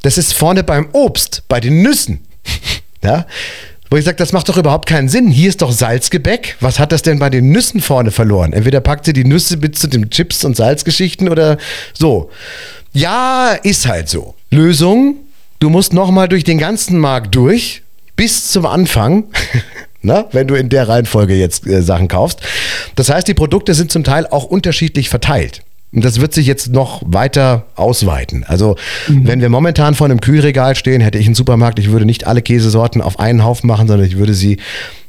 das 0.02 0.18
ist 0.18 0.34
vorne 0.34 0.62
beim 0.62 0.88
Obst, 0.92 1.44
bei 1.48 1.60
den 1.60 1.82
Nüssen. 1.82 2.20
Ja? 3.02 3.26
Wo 3.90 3.96
ich 3.96 4.04
sage, 4.04 4.16
das 4.16 4.32
macht 4.32 4.48
doch 4.48 4.58
überhaupt 4.58 4.86
keinen 4.86 5.08
Sinn. 5.08 5.28
Hier 5.28 5.48
ist 5.48 5.62
doch 5.62 5.72
Salzgebäck. 5.72 6.56
Was 6.60 6.78
hat 6.78 6.92
das 6.92 7.02
denn 7.02 7.18
bei 7.18 7.30
den 7.30 7.50
Nüssen 7.50 7.80
vorne 7.80 8.10
verloren? 8.10 8.52
Entweder 8.52 8.80
packt 8.80 9.06
sie 9.06 9.14
die 9.14 9.24
Nüsse 9.24 9.56
mit 9.56 9.78
zu 9.78 9.86
den 9.86 10.10
Chips 10.10 10.44
und 10.44 10.56
Salzgeschichten 10.56 11.28
oder 11.28 11.56
so. 11.94 12.30
Ja, 12.92 13.52
ist 13.62 13.86
halt 13.86 14.08
so. 14.08 14.34
Lösung, 14.50 15.16
du 15.58 15.70
musst 15.70 15.94
nochmal 15.94 16.28
durch 16.28 16.44
den 16.44 16.58
ganzen 16.58 16.98
Markt 16.98 17.34
durch, 17.34 17.82
bis 18.14 18.50
zum 18.50 18.66
Anfang. 18.66 19.24
Na, 20.02 20.26
wenn 20.32 20.46
du 20.46 20.54
in 20.54 20.68
der 20.68 20.88
Reihenfolge 20.88 21.34
jetzt 21.34 21.66
äh, 21.66 21.82
Sachen 21.82 22.08
kaufst. 22.08 22.40
Das 22.94 23.10
heißt, 23.10 23.26
die 23.26 23.34
Produkte 23.34 23.74
sind 23.74 23.90
zum 23.90 24.04
Teil 24.04 24.26
auch 24.26 24.44
unterschiedlich 24.44 25.08
verteilt. 25.08 25.62
Und 25.92 26.04
das 26.04 26.20
wird 26.20 26.34
sich 26.34 26.46
jetzt 26.46 26.70
noch 26.70 27.02
weiter 27.06 27.66
ausweiten. 27.74 28.44
Also, 28.46 28.76
mhm. 29.08 29.26
wenn 29.26 29.40
wir 29.40 29.48
momentan 29.48 29.94
vor 29.94 30.04
einem 30.04 30.20
Kühlregal 30.20 30.74
stehen, 30.74 31.00
hätte 31.00 31.18
ich 31.18 31.26
einen 31.26 31.34
Supermarkt, 31.34 31.78
ich 31.78 31.90
würde 31.90 32.04
nicht 32.04 32.26
alle 32.26 32.42
Käsesorten 32.42 33.00
auf 33.00 33.18
einen 33.18 33.42
Haufen 33.42 33.66
machen, 33.68 33.88
sondern 33.88 34.06
ich 34.06 34.18
würde 34.18 34.34
sie 34.34 34.58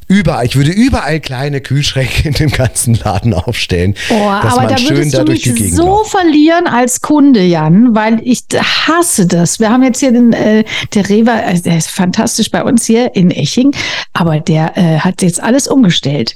überall, 0.10 0.46
ich 0.46 0.56
würde 0.56 0.72
überall 0.72 1.20
kleine 1.20 1.62
Kühlschränke 1.62 2.28
in 2.28 2.34
dem 2.34 2.52
ganzen 2.52 2.96
Laden 2.96 3.34
aufstellen. 3.34 3.96
Oh, 4.10 4.28
aber 4.28 4.66
da 4.66 4.76
würdest 4.90 5.18
du 5.18 5.24
mich 5.24 5.74
so 5.74 6.00
läuft. 6.00 6.12
verlieren 6.12 6.68
als 6.68 7.02
Kunde, 7.02 7.44
Jan, 7.44 7.96
weil 7.96 8.20
ich 8.24 8.44
hasse 8.58 9.28
das. 9.28 9.60
Wir 9.60 9.70
haben 9.70 9.84
jetzt 9.84 10.00
hier 10.00 10.12
den, 10.12 10.34
äh, 10.34 10.66
der 10.94 11.08
Rewe, 11.08 11.32
äh, 11.32 11.60
der 11.62 11.78
ist 11.78 11.92
fantastisch 11.92 12.50
bei 12.50 12.64
uns 12.64 12.86
hier 12.86 13.16
in 13.16 13.32
Eching, 13.32 13.72
aber 14.14 14.40
der 14.40 14.76
äh, 14.78 15.00
hat 15.00 15.22
jetzt 15.22 15.42
alles 15.42 15.68
umgestellt. 15.68 16.36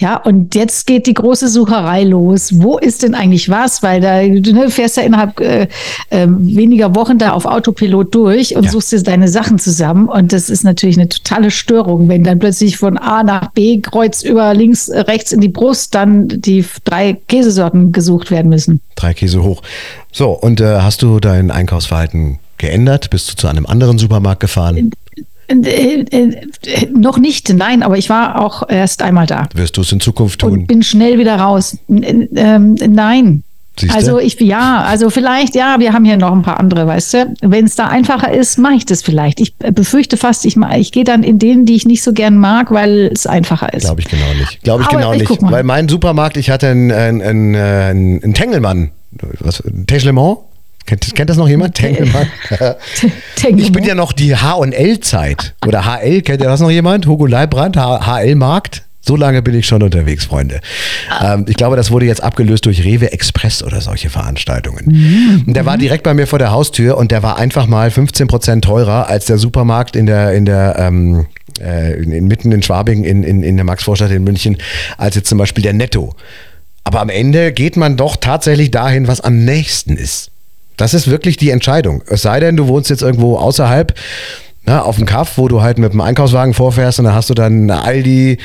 Ja, 0.00 0.16
und 0.16 0.54
jetzt 0.54 0.86
geht 0.86 1.06
die 1.08 1.14
große 1.14 1.48
Sucherei 1.48 2.04
los. 2.04 2.50
Wo 2.60 2.78
ist 2.78 3.02
denn 3.02 3.16
eigentlich 3.16 3.50
was? 3.50 3.82
Weil 3.82 4.00
da 4.00 4.22
du 4.22 4.52
ne, 4.52 4.70
fährst 4.70 4.96
ja 4.96 5.02
innerhalb 5.02 5.40
äh, 5.40 5.66
äh, 6.10 6.26
weniger 6.28 6.94
Wochen 6.94 7.18
da 7.18 7.32
auf 7.32 7.44
Autopilot 7.44 8.14
durch 8.14 8.54
und 8.54 8.64
ja. 8.64 8.70
suchst 8.70 8.92
dir 8.92 9.02
deine 9.02 9.26
Sachen 9.26 9.58
zusammen. 9.58 10.08
Und 10.08 10.32
das 10.32 10.48
ist 10.48 10.62
natürlich 10.62 10.96
eine 10.96 11.08
totale 11.08 11.50
Störung, 11.50 12.08
wenn 12.08 12.22
dann 12.22 12.38
plötzlich 12.38 12.76
von 12.76 12.96
A 13.08 13.22
nach 13.22 13.50
B 13.52 13.80
kreuz 13.80 14.22
über 14.22 14.52
links, 14.54 14.88
äh, 14.88 15.00
rechts 15.00 15.32
in 15.32 15.40
die 15.40 15.48
Brust 15.48 15.94
dann 15.94 16.28
die 16.28 16.64
drei 16.84 17.14
Käsesorten 17.26 17.90
gesucht 17.92 18.30
werden 18.30 18.48
müssen. 18.48 18.80
Drei 18.96 19.14
Käse 19.14 19.42
hoch. 19.42 19.62
So, 20.12 20.30
und 20.30 20.60
äh, 20.60 20.80
hast 20.80 21.02
du 21.02 21.18
dein 21.18 21.50
Einkaufsverhalten 21.50 22.38
geändert? 22.58 23.10
Bist 23.10 23.30
du 23.30 23.36
zu 23.36 23.48
einem 23.48 23.66
anderen 23.66 23.98
Supermarkt 23.98 24.40
gefahren? 24.40 24.92
Äh, 25.48 26.04
äh, 26.10 26.46
noch 26.92 27.16
nicht, 27.16 27.48
nein, 27.48 27.82
aber 27.82 27.96
ich 27.96 28.10
war 28.10 28.40
auch 28.44 28.68
erst 28.68 29.00
einmal 29.00 29.26
da. 29.26 29.48
Wirst 29.54 29.78
du 29.78 29.80
es 29.80 29.90
in 29.90 30.00
Zukunft 30.00 30.40
tun? 30.40 30.52
Und 30.52 30.66
bin 30.66 30.82
schnell 30.82 31.18
wieder 31.18 31.36
raus. 31.36 31.78
Ähm, 31.88 32.74
nein. 32.74 33.42
Siehste? 33.80 33.94
Also 33.94 34.18
ich, 34.18 34.38
ja, 34.40 34.82
also 34.82 35.10
vielleicht, 35.10 35.54
ja, 35.54 35.76
wir 35.78 35.92
haben 35.92 36.04
hier 36.04 36.16
noch 36.16 36.32
ein 36.32 36.42
paar 36.42 36.58
andere, 36.58 36.86
weißt 36.86 37.14
du. 37.14 37.34
Wenn 37.42 37.66
es 37.66 37.76
da 37.76 37.86
einfacher 37.86 38.32
ist, 38.32 38.58
mache 38.58 38.74
ich 38.74 38.86
das 38.86 39.02
vielleicht. 39.02 39.40
Ich 39.40 39.56
befürchte 39.56 40.16
fast, 40.16 40.44
ich, 40.44 40.56
ich 40.76 40.92
gehe 40.92 41.04
dann 41.04 41.22
in 41.22 41.38
denen, 41.38 41.66
die 41.66 41.74
ich 41.74 41.86
nicht 41.86 42.02
so 42.02 42.12
gern 42.12 42.36
mag, 42.36 42.70
weil 42.70 43.10
es 43.12 43.26
einfacher 43.26 43.72
ist. 43.72 43.84
Glaube 43.84 44.00
ich 44.00 44.08
genau 44.08 44.32
nicht. 44.38 44.62
Glaube 44.62 44.82
ich 44.82 44.88
Aber 44.88 44.98
genau 44.98 45.12
ich 45.12 45.28
nicht. 45.28 45.42
Weil 45.42 45.64
mein 45.64 45.88
Supermarkt, 45.88 46.36
ich 46.36 46.50
hatte 46.50 46.68
einen, 46.68 46.92
einen, 46.92 47.22
einen, 47.22 48.22
einen 48.22 48.34
Tengelmann, 48.34 48.90
was, 49.40 49.62
Techlement, 49.86 50.38
Kennt, 50.88 51.14
kennt 51.14 51.28
das 51.28 51.36
noch 51.36 51.48
jemand? 51.48 51.74
Tengelmann. 51.74 52.30
ich 53.56 53.72
bin 53.72 53.84
ja 53.84 53.94
noch 53.94 54.14
die 54.14 54.34
H&L-Zeit. 54.34 55.54
Oder 55.66 55.84
HL, 55.84 56.22
kennt 56.22 56.40
ihr 56.40 56.48
das 56.48 56.60
noch 56.60 56.70
jemand? 56.70 57.06
Hugo 57.06 57.26
Leibrand, 57.26 57.76
HL-Markt? 57.76 58.84
So 59.08 59.16
lange 59.16 59.40
bin 59.40 59.54
ich 59.54 59.66
schon 59.66 59.82
unterwegs, 59.82 60.26
Freunde. 60.26 60.60
Ähm, 61.24 61.46
ich 61.48 61.56
glaube, 61.56 61.76
das 61.76 61.90
wurde 61.90 62.04
jetzt 62.04 62.22
abgelöst 62.22 62.66
durch 62.66 62.84
Rewe 62.84 63.10
Express 63.10 63.62
oder 63.62 63.80
solche 63.80 64.10
Veranstaltungen. 64.10 64.84
Mhm. 65.46 65.54
Der 65.54 65.64
war 65.64 65.78
direkt 65.78 66.02
bei 66.02 66.12
mir 66.12 66.26
vor 66.26 66.38
der 66.38 66.50
Haustür 66.50 66.98
und 66.98 67.10
der 67.10 67.22
war 67.22 67.38
einfach 67.38 67.66
mal 67.66 67.90
15 67.90 68.26
Prozent 68.26 68.64
teurer 68.64 69.08
als 69.08 69.24
der 69.24 69.38
Supermarkt 69.38 69.96
in 69.96 70.04
der, 70.04 70.34
in 70.34 70.44
der, 70.44 70.76
ähm, 70.78 71.24
äh, 71.58 71.94
in, 71.94 72.26
mitten 72.26 72.52
in 72.52 72.62
Schwabing, 72.62 73.04
in, 73.04 73.22
in, 73.22 73.42
in 73.42 73.56
der 73.56 73.64
Maxvorstadt 73.64 74.10
in 74.10 74.24
München, 74.24 74.58
als 74.98 75.14
jetzt 75.14 75.30
zum 75.30 75.38
Beispiel 75.38 75.62
der 75.62 75.72
Netto. 75.72 76.14
Aber 76.84 77.00
am 77.00 77.08
Ende 77.08 77.52
geht 77.52 77.78
man 77.78 77.96
doch 77.96 78.16
tatsächlich 78.16 78.72
dahin, 78.72 79.08
was 79.08 79.22
am 79.22 79.42
nächsten 79.42 79.96
ist. 79.96 80.30
Das 80.76 80.92
ist 80.92 81.08
wirklich 81.08 81.38
die 81.38 81.48
Entscheidung. 81.48 82.02
Es 82.08 82.20
sei 82.20 82.40
denn, 82.40 82.58
du 82.58 82.68
wohnst 82.68 82.90
jetzt 82.90 83.00
irgendwo 83.00 83.38
außerhalb, 83.38 83.94
na, 84.68 84.82
auf 84.82 84.96
dem 84.96 85.06
Kaff, 85.06 85.38
wo 85.38 85.48
du 85.48 85.62
halt 85.62 85.78
mit 85.78 85.92
dem 85.92 86.00
Einkaufswagen 86.00 86.52
vorfährst 86.52 86.98
und 86.98 87.06
dann 87.06 87.14
hast 87.14 87.30
du 87.30 87.34
dann 87.34 87.70
Aldi, 87.70 88.38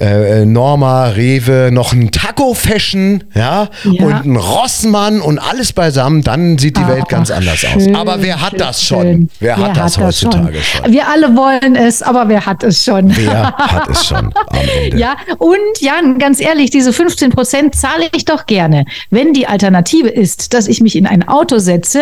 äh, 0.00 0.44
Norma, 0.44 1.08
Rewe, 1.08 1.70
noch 1.72 1.92
ein 1.92 2.10
Taco-Fashion, 2.10 3.24
ja, 3.34 3.68
ja, 3.84 4.04
und 4.04 4.24
ein 4.24 4.36
Rossmann 4.36 5.20
und 5.20 5.38
alles 5.38 5.72
beisammen, 5.72 6.22
dann 6.22 6.58
sieht 6.58 6.78
die 6.78 6.86
Welt 6.86 7.08
ganz 7.08 7.30
anders 7.30 7.58
schön, 7.58 7.94
aus. 7.94 8.00
Aber 8.00 8.22
wer 8.22 8.40
hat 8.40 8.58
das 8.58 8.82
schon? 8.82 9.02
Schön. 9.02 9.30
Wer, 9.40 9.58
wer 9.58 9.66
hat 9.66 9.76
das 9.76 9.98
hat 9.98 10.04
heutzutage 10.04 10.52
das 10.52 10.64
schon? 10.64 10.84
schon? 10.84 10.92
Wir 10.92 11.08
alle 11.08 11.36
wollen 11.36 11.76
es, 11.76 12.02
aber 12.02 12.28
wer 12.28 12.46
hat 12.46 12.62
es 12.62 12.84
schon? 12.84 13.14
Wer 13.14 13.52
hat 13.52 13.88
es 13.88 14.06
schon 14.06 14.32
am 14.32 14.32
Ende? 14.84 14.96
Ja, 14.96 15.16
und 15.38 15.80
Jan, 15.80 16.18
ganz 16.18 16.40
ehrlich, 16.40 16.70
diese 16.70 16.92
15 16.92 17.30
Prozent 17.30 17.74
zahle 17.74 18.06
ich 18.14 18.24
doch 18.24 18.46
gerne. 18.46 18.84
Wenn 19.10 19.32
die 19.32 19.46
Alternative 19.46 20.08
ist, 20.08 20.54
dass 20.54 20.68
ich 20.68 20.80
mich 20.80 20.96
in 20.96 21.06
ein 21.06 21.26
Auto 21.26 21.58
setze, 21.58 22.00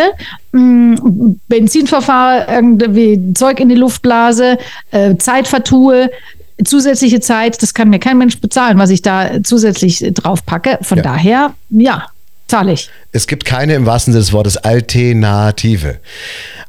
mh, 0.52 0.60
mm, 0.60 1.40
Benzin 1.48 1.86
verfahre, 1.86 2.46
irgendwie 2.48 3.34
Zeug 3.34 3.60
in 3.60 3.68
die 3.68 3.74
Luftblase, 3.74 4.58
äh, 4.90 5.16
Zeit 5.16 5.48
vertue, 5.48 6.10
zusätzliche 6.64 7.20
Zeit, 7.20 7.62
das 7.62 7.74
kann 7.74 7.88
mir 7.88 7.98
kein 7.98 8.18
Mensch 8.18 8.38
bezahlen, 8.40 8.78
was 8.78 8.90
ich 8.90 9.02
da 9.02 9.42
zusätzlich 9.42 10.04
drauf 10.14 10.44
packe. 10.44 10.78
Von 10.82 10.98
ja. 10.98 11.04
daher, 11.04 11.54
ja, 11.70 12.06
zahle 12.50 12.72
ich. 12.72 12.90
Es 13.12 13.26
gibt 13.26 13.44
keine 13.44 13.74
im 13.74 13.86
wahrsten 13.86 14.12
Sinne 14.12 14.24
des 14.24 14.32
Wortes 14.32 14.56
Alternative. 14.58 16.00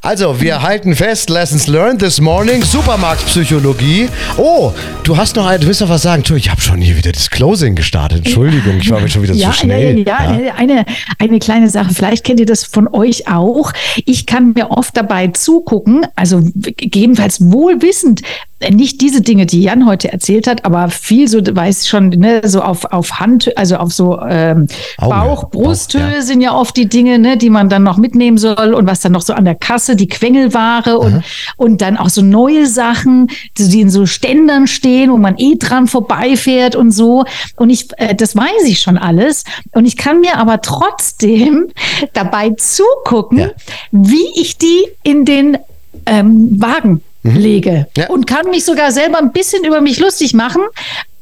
Also, 0.01 0.39
wir 0.41 0.61
halten 0.61 0.95
fest, 0.95 1.29
Lessons 1.29 1.67
learned 1.67 1.99
this 1.99 2.21
morning, 2.21 2.63
Supermarktpsychologie. 2.63 4.09
Oh, 4.37 4.71
du 5.03 5.17
hast 5.17 5.35
noch, 5.35 5.51
du 5.57 5.67
willst 5.67 5.81
noch 5.81 5.89
was 5.89 6.03
sagen? 6.03 6.23
Ich 6.35 6.49
habe 6.49 6.61
schon 6.61 6.81
hier 6.81 6.97
wieder 6.97 7.11
das 7.11 7.29
Closing 7.41 7.73
gestartet. 7.73 8.19
Entschuldigung, 8.19 8.77
ich 8.79 8.91
war 8.91 8.99
mir 8.99 9.09
schon 9.09 9.23
wieder 9.23 9.33
ja, 9.33 9.49
zu 9.49 9.61
schnell. 9.61 9.97
Ja, 10.07 10.31
ja, 10.31 10.39
ja, 10.39 10.53
Eine, 10.53 10.85
eine 11.17 11.39
kleine 11.39 11.69
Sache, 11.71 11.91
vielleicht 11.91 12.23
kennt 12.23 12.39
ihr 12.39 12.45
das 12.45 12.63
von 12.63 12.87
euch 12.87 13.27
auch. 13.27 13.73
Ich 14.05 14.27
kann 14.27 14.53
mir 14.53 14.69
oft 14.69 14.95
dabei 14.95 15.29
zugucken, 15.29 16.05
also 16.15 16.43
gegebenenfalls 16.53 17.51
wohlwissend, 17.51 18.21
nicht 18.69 19.01
diese 19.01 19.21
Dinge, 19.21 19.45
die 19.45 19.61
Jan 19.61 19.87
heute 19.87 20.11
erzählt 20.11 20.45
hat, 20.45 20.65
aber 20.65 20.89
viel 20.89 21.27
so, 21.27 21.39
weiß 21.39 21.87
schon, 21.87 22.09
ne, 22.09 22.41
so 22.45 22.61
auf, 22.61 22.85
auf 22.85 23.19
Hand, 23.19 23.57
also 23.57 23.77
auf 23.77 23.91
so 23.91 24.19
ähm, 24.21 24.67
Bauch, 24.99 25.49
Brusthöhe 25.49 26.01
Bauch, 26.01 26.13
ja. 26.13 26.21
sind 26.21 26.41
ja 26.41 26.53
oft 26.53 26.77
die 26.77 26.87
Dinge, 26.87 27.17
ne, 27.17 27.37
die 27.37 27.49
man 27.49 27.69
dann 27.69 27.83
noch 27.83 27.97
mitnehmen 27.97 28.37
soll 28.37 28.73
und 28.73 28.87
was 28.87 28.99
dann 28.99 29.13
noch 29.13 29.23
so 29.23 29.33
an 29.33 29.45
der 29.45 29.55
Kasse, 29.55 29.95
die 29.95 30.07
Quengelware 30.07 30.99
und, 30.99 31.23
und 31.57 31.81
dann 31.81 31.97
auch 31.97 32.09
so 32.09 32.21
neue 32.21 32.67
Sachen, 32.67 33.29
die 33.57 33.81
in 33.81 33.89
so 33.89 34.05
Ständern 34.05 34.67
stehen, 34.67 35.11
wo 35.11 35.17
man 35.17 35.37
eh 35.37 35.55
dran 35.57 35.87
vorbeifährt 35.87 36.75
und 36.75 36.91
so. 36.91 37.25
Und 37.55 37.69
ich, 37.69 37.87
äh, 37.97 38.15
das 38.15 38.35
weiß 38.35 38.63
ich 38.65 38.79
schon 38.79 38.97
alles. 38.97 39.43
Und 39.73 39.85
ich 39.85 39.97
kann 39.97 40.21
mir 40.21 40.37
aber 40.37 40.61
trotzdem 40.61 41.71
dabei 42.13 42.51
zugucken, 42.51 43.39
ja. 43.39 43.49
wie 43.91 44.39
ich 44.39 44.57
die 44.57 44.87
in 45.03 45.25
den 45.25 45.57
ähm, 46.05 46.61
Wagen 46.61 47.03
mhm. 47.23 47.35
lege 47.35 47.87
ja. 47.97 48.09
und 48.09 48.27
kann 48.27 48.49
mich 48.49 48.65
sogar 48.65 48.91
selber 48.91 49.19
ein 49.19 49.31
bisschen 49.31 49.63
über 49.63 49.81
mich 49.81 49.99
lustig 49.99 50.33
machen 50.33 50.61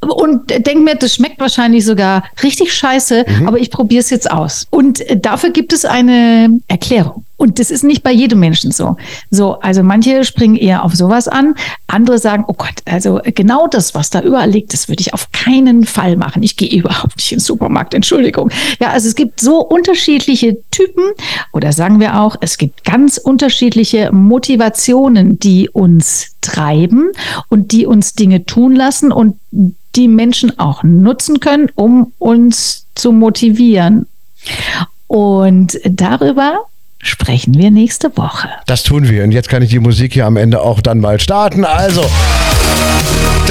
und 0.00 0.50
denke 0.50 0.80
mir, 0.80 0.94
das 0.94 1.14
schmeckt 1.14 1.40
wahrscheinlich 1.40 1.84
sogar 1.84 2.24
richtig 2.42 2.72
scheiße, 2.72 3.24
mhm. 3.26 3.48
aber 3.48 3.58
ich 3.58 3.70
probiere 3.70 4.00
es 4.00 4.10
jetzt 4.10 4.30
aus. 4.30 4.66
Und 4.70 5.04
dafür 5.16 5.50
gibt 5.50 5.72
es 5.72 5.84
eine 5.84 6.60
Erklärung. 6.68 7.24
Und 7.40 7.58
das 7.58 7.70
ist 7.70 7.84
nicht 7.84 8.02
bei 8.02 8.12
jedem 8.12 8.38
Menschen 8.38 8.70
so. 8.70 8.98
So, 9.30 9.58
also 9.60 9.82
manche 9.82 10.24
springen 10.24 10.56
eher 10.56 10.84
auf 10.84 10.94
sowas 10.94 11.26
an, 11.26 11.54
andere 11.86 12.18
sagen, 12.18 12.44
oh 12.46 12.52
Gott, 12.52 12.74
also 12.84 13.18
genau 13.24 13.66
das, 13.66 13.94
was 13.94 14.10
da 14.10 14.20
überall 14.20 14.50
liegt, 14.50 14.74
das 14.74 14.90
würde 14.90 15.00
ich 15.00 15.14
auf 15.14 15.32
keinen 15.32 15.86
Fall 15.86 16.16
machen. 16.16 16.42
Ich 16.42 16.56
gehe 16.56 16.68
überhaupt 16.68 17.16
nicht 17.16 17.32
in 17.32 17.38
den 17.38 17.42
Supermarkt, 17.42 17.94
Entschuldigung. 17.94 18.50
Ja, 18.78 18.90
also 18.90 19.08
es 19.08 19.14
gibt 19.14 19.40
so 19.40 19.60
unterschiedliche 19.60 20.58
Typen 20.70 21.04
oder 21.54 21.72
sagen 21.72 21.98
wir 21.98 22.20
auch, 22.20 22.36
es 22.42 22.58
gibt 22.58 22.84
ganz 22.84 23.16
unterschiedliche 23.16 24.12
Motivationen, 24.12 25.38
die 25.38 25.70
uns 25.70 26.36
treiben 26.42 27.10
und 27.48 27.72
die 27.72 27.86
uns 27.86 28.12
Dinge 28.12 28.44
tun 28.44 28.76
lassen 28.76 29.12
und 29.12 29.36
die 29.96 30.08
Menschen 30.08 30.58
auch 30.58 30.82
nutzen 30.82 31.40
können, 31.40 31.70
um 31.74 32.12
uns 32.18 32.86
zu 32.94 33.12
motivieren. 33.12 34.06
Und 35.06 35.78
darüber 35.84 36.60
sprechen 37.02 37.54
wir 37.54 37.70
nächste 37.70 38.16
Woche. 38.16 38.48
Das 38.66 38.82
tun 38.82 39.08
wir. 39.08 39.24
Und 39.24 39.32
jetzt 39.32 39.48
kann 39.48 39.62
ich 39.62 39.70
die 39.70 39.78
Musik 39.78 40.12
hier 40.12 40.26
am 40.26 40.36
Ende 40.36 40.60
auch 40.60 40.80
dann 40.80 41.00
mal 41.00 41.18
starten. 41.18 41.64
Also. 41.64 42.04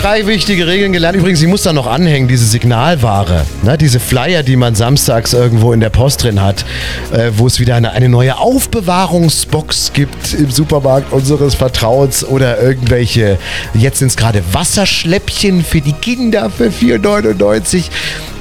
Drei 0.02 0.26
wichtige 0.28 0.66
Regeln 0.66 0.94
gelernt. 0.94 1.18
Übrigens, 1.18 1.42
ich 1.42 1.48
muss 1.50 1.64
da 1.64 1.74
noch 1.74 1.86
anhängen, 1.86 2.30
diese 2.30 2.46
Signalware. 2.46 3.46
Ne, 3.64 3.78
diese 3.78 4.00
Flyer, 4.00 4.44
die 4.44 4.56
man 4.56 4.74
samstags 4.74 5.34
irgendwo 5.34 5.74
in 5.74 5.82
der 5.82 5.90
Post 5.90 6.24
drin 6.24 6.42
hat, 6.42 6.64
äh, 7.12 7.32
wo 7.36 7.48
es 7.48 7.60
wieder 7.60 7.76
eine, 7.76 7.92
eine 7.92 8.08
neue 8.08 8.38
Aufbewahrungsbox 8.38 9.92
gibt 9.92 10.34
im 10.36 10.52
Supermarkt 10.52 11.12
unseres 11.12 11.54
Vertrauens 11.54 12.24
oder 12.24 12.62
irgendwelche, 12.62 13.38
jetzt 13.74 14.00
sind 14.00 14.08
es 14.08 14.16
gerade 14.16 14.42
Wasserschläppchen 14.54 15.66
für 15.66 15.82
die 15.82 15.92
Kinder 15.92 16.50
für 16.50 16.70
4,99. 16.70 17.90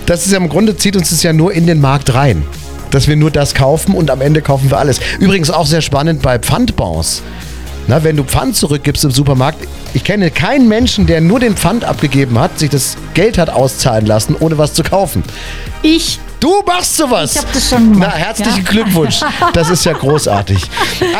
Das 0.07 0.27
ist 0.27 0.31
ja 0.31 0.39
im 0.39 0.49
Grunde, 0.49 0.77
zieht 0.77 0.97
uns 0.97 1.11
das 1.11 1.25
ja 1.25 1.33
nur 1.33 1.53
in 1.53 1.67
den 1.67 1.81
Markt 1.81 2.15
rein 2.15 2.45
dass 2.91 3.07
wir 3.07 3.17
nur 3.17 3.31
das 3.31 3.53
kaufen 3.53 3.95
und 3.95 4.11
am 4.11 4.23
Ende 4.23 4.41
kaufen 4.41 4.71
wir 4.71 4.79
alles. 4.79 4.99
Übrigens 5.19 5.51
auch 5.51 5.67
sehr 5.67 5.83
spannend 5.83 6.23
bei 6.23 6.39
Pfandbons. 6.39 7.23
Na, 7.89 8.05
wenn 8.05 8.17
du 8.17 8.23
Pfand 8.23 8.55
zurückgibst 8.55 9.03
im 9.05 9.11
Supermarkt, 9.11 9.67
ich 9.95 10.05
kenne 10.05 10.31
keinen 10.31 10.69
Menschen, 10.69 11.07
der 11.07 11.23
nur 11.23 11.41
den 11.41 11.57
Pfand 11.57 11.87
abgegeben 11.87 12.39
hat, 12.39 12.59
sich 12.59 12.69
das 12.69 12.99
Geld 13.15 13.39
hat 13.39 13.49
auszahlen 13.49 14.05
lassen, 14.05 14.37
ohne 14.39 14.59
was 14.59 14.75
zu 14.75 14.83
kaufen. 14.83 15.23
Ich 15.81 16.21
Du 16.41 16.63
machst 16.65 16.97
sowas. 16.97 17.33
Ich 17.33 17.39
habe 17.39 17.49
das 17.53 17.69
schon 17.69 17.93
gemacht. 17.93 18.13
Na, 18.15 18.19
herzlichen 18.19 18.65
ja. 18.65 18.71
Glückwunsch. 18.71 19.21
Das 19.55 19.71
ist 19.71 19.85
ja 19.85 19.93
großartig. 19.93 20.63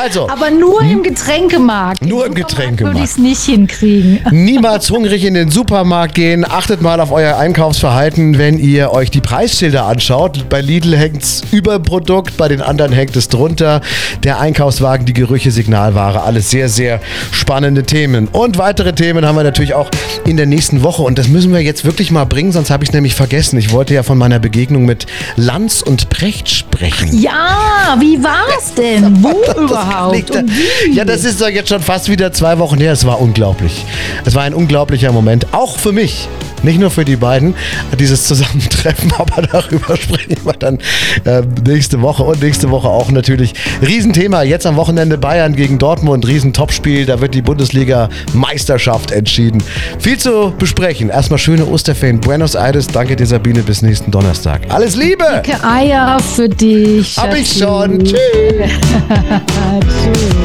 Also, 0.01 0.29
Aber 0.29 0.51
nur 0.51 0.83
im 0.83 1.03
Getränkemarkt. 1.03 2.05
Nur 2.05 2.25
im 2.27 2.35
Getränkemarkt. 2.35 2.97
Würde 2.97 3.05
ich 3.05 3.13
es 3.13 3.19
nicht 3.19 3.43
hinkriegen. 3.43 4.21
Niemals 4.31 4.91
hungrig 4.91 5.25
in 5.25 5.35
den 5.35 5.51
Supermarkt 5.51 6.15
gehen. 6.15 6.45
Achtet 6.49 6.83
mal 6.83 7.01
auf 7.01 7.11
euer 7.11 7.37
Einkaufsverhalten, 7.37 8.39
wenn 8.39 8.59
ihr 8.59 8.93
euch 8.93 9.11
die 9.11 9.21
Preisschilder 9.21 9.87
anschaut. 9.87 10.49
Bei 10.49 10.61
Lidl 10.61 10.97
hängt 10.97 11.23
es 11.23 11.43
über 11.51 11.79
dem 11.79 11.83
Produkt, 11.83 12.37
bei 12.37 12.47
den 12.47 12.61
anderen 12.61 12.93
hängt 12.93 13.17
es 13.17 13.29
drunter. 13.29 13.81
Der 14.23 14.39
Einkaufswagen, 14.39 15.05
die 15.05 15.15
Gerüche, 15.15 15.51
Signalware, 15.51 16.23
alles 16.23 16.51
sehr, 16.51 16.69
sehr 16.69 17.01
spannende 17.33 17.83
Themen. 17.83 18.29
Und 18.29 18.57
weitere 18.57 18.93
Themen 18.93 19.27
haben 19.27 19.37
wir 19.37 19.45
natürlich 19.45 19.75
auch 19.75 19.91
in 20.27 20.37
der 20.37 20.47
nächsten 20.47 20.83
Woche. 20.83 21.03
Und 21.03 21.19
das 21.19 21.27
müssen 21.27 21.53
wir 21.53 21.61
jetzt 21.61 21.85
wirklich 21.85 22.13
mal 22.13 22.25
bringen, 22.25 22.53
sonst 22.53 22.71
habe 22.71 22.85
ich 22.85 22.91
es 22.91 22.95
nämlich 22.95 23.15
vergessen. 23.15 23.59
Ich 23.59 23.73
wollte 23.73 23.95
ja 23.95 24.05
von 24.05 24.17
meiner 24.17 24.39
Begegnung 24.39 24.85
mit 24.85 25.08
Lanz 25.37 25.83
und 25.83 26.09
Precht 26.11 26.49
sprechen. 26.49 27.19
Ja, 27.21 27.97
wie 27.99 28.23
war 28.23 28.45
es 28.59 28.75
denn? 28.75 29.17
Wo 29.23 29.43
das 29.47 29.57
überhaupt? 29.57 30.35
Da, 30.35 30.43
ja, 30.93 31.05
das 31.05 31.25
ist 31.25 31.41
doch 31.41 31.49
jetzt 31.49 31.69
schon 31.69 31.83
fast 31.83 32.09
wieder 32.09 32.33
zwei 32.33 32.59
Wochen 32.59 32.79
her. 32.79 32.93
Es 32.93 33.07
war 33.07 33.21
unglaublich. 33.21 33.85
Es 34.25 34.35
war 34.35 34.43
ein 34.43 34.55
unglaublicher 34.55 35.13
Moment, 35.13 35.47
auch 35.53 35.79
für 35.79 35.93
mich. 35.93 36.29
Nicht 36.63 36.81
nur 36.81 36.91
für 36.91 37.05
die 37.05 37.17
beiden, 37.17 37.55
dieses 37.99 38.25
Zusammentreffen, 38.25 39.13
aber 39.19 39.43
darüber 39.43 39.97
sprechen 39.97 40.37
wir 40.45 40.53
dann 40.55 40.79
äh, 41.25 41.43
nächste 41.67 42.03
Woche 42.03 42.23
und 42.25 42.43
nächste 42.43 42.71
Woche 42.71 42.89
auch 42.89 43.11
natürlich. 43.11 43.55
Riesenthema, 43.87 44.43
jetzt 44.43 44.67
am 44.67 44.77
Wochenende 44.77 45.19
Bayern 45.19 45.55
gegen 45.55 45.79
Dortmund, 45.79 46.27
Riesentopspiel, 46.27 47.07
da 47.07 47.21
wird 47.21 47.35
die 47.35 47.43
Bundesliga-Meisterschaft 47.43 49.11
entschieden. 49.11 49.63
Viel 49.99 50.19
zu 50.19 50.53
besprechen. 50.59 51.11
Erstmal 51.11 51.39
schöne 51.39 51.67
Osterferien, 51.67 52.21
Buenos 52.21 52.55
Aires, 52.55 52.87
danke 52.87 53.17
dir 53.17 53.27
Sabine, 53.27 53.63
bis 53.63 53.83
nächsten 53.83 54.11
Donnerstag. 54.11 54.63
Alles 54.69 54.97
Liebe! 54.97 55.43
Dicke 55.45 55.63
Eier 55.65 56.19
für 56.21 56.49
dich. 56.49 57.17
Hab 57.17 57.35
ich 57.35 57.53
schon. 57.53 58.05
Tschüss. 58.05 58.19
Tschüss. 60.03 60.39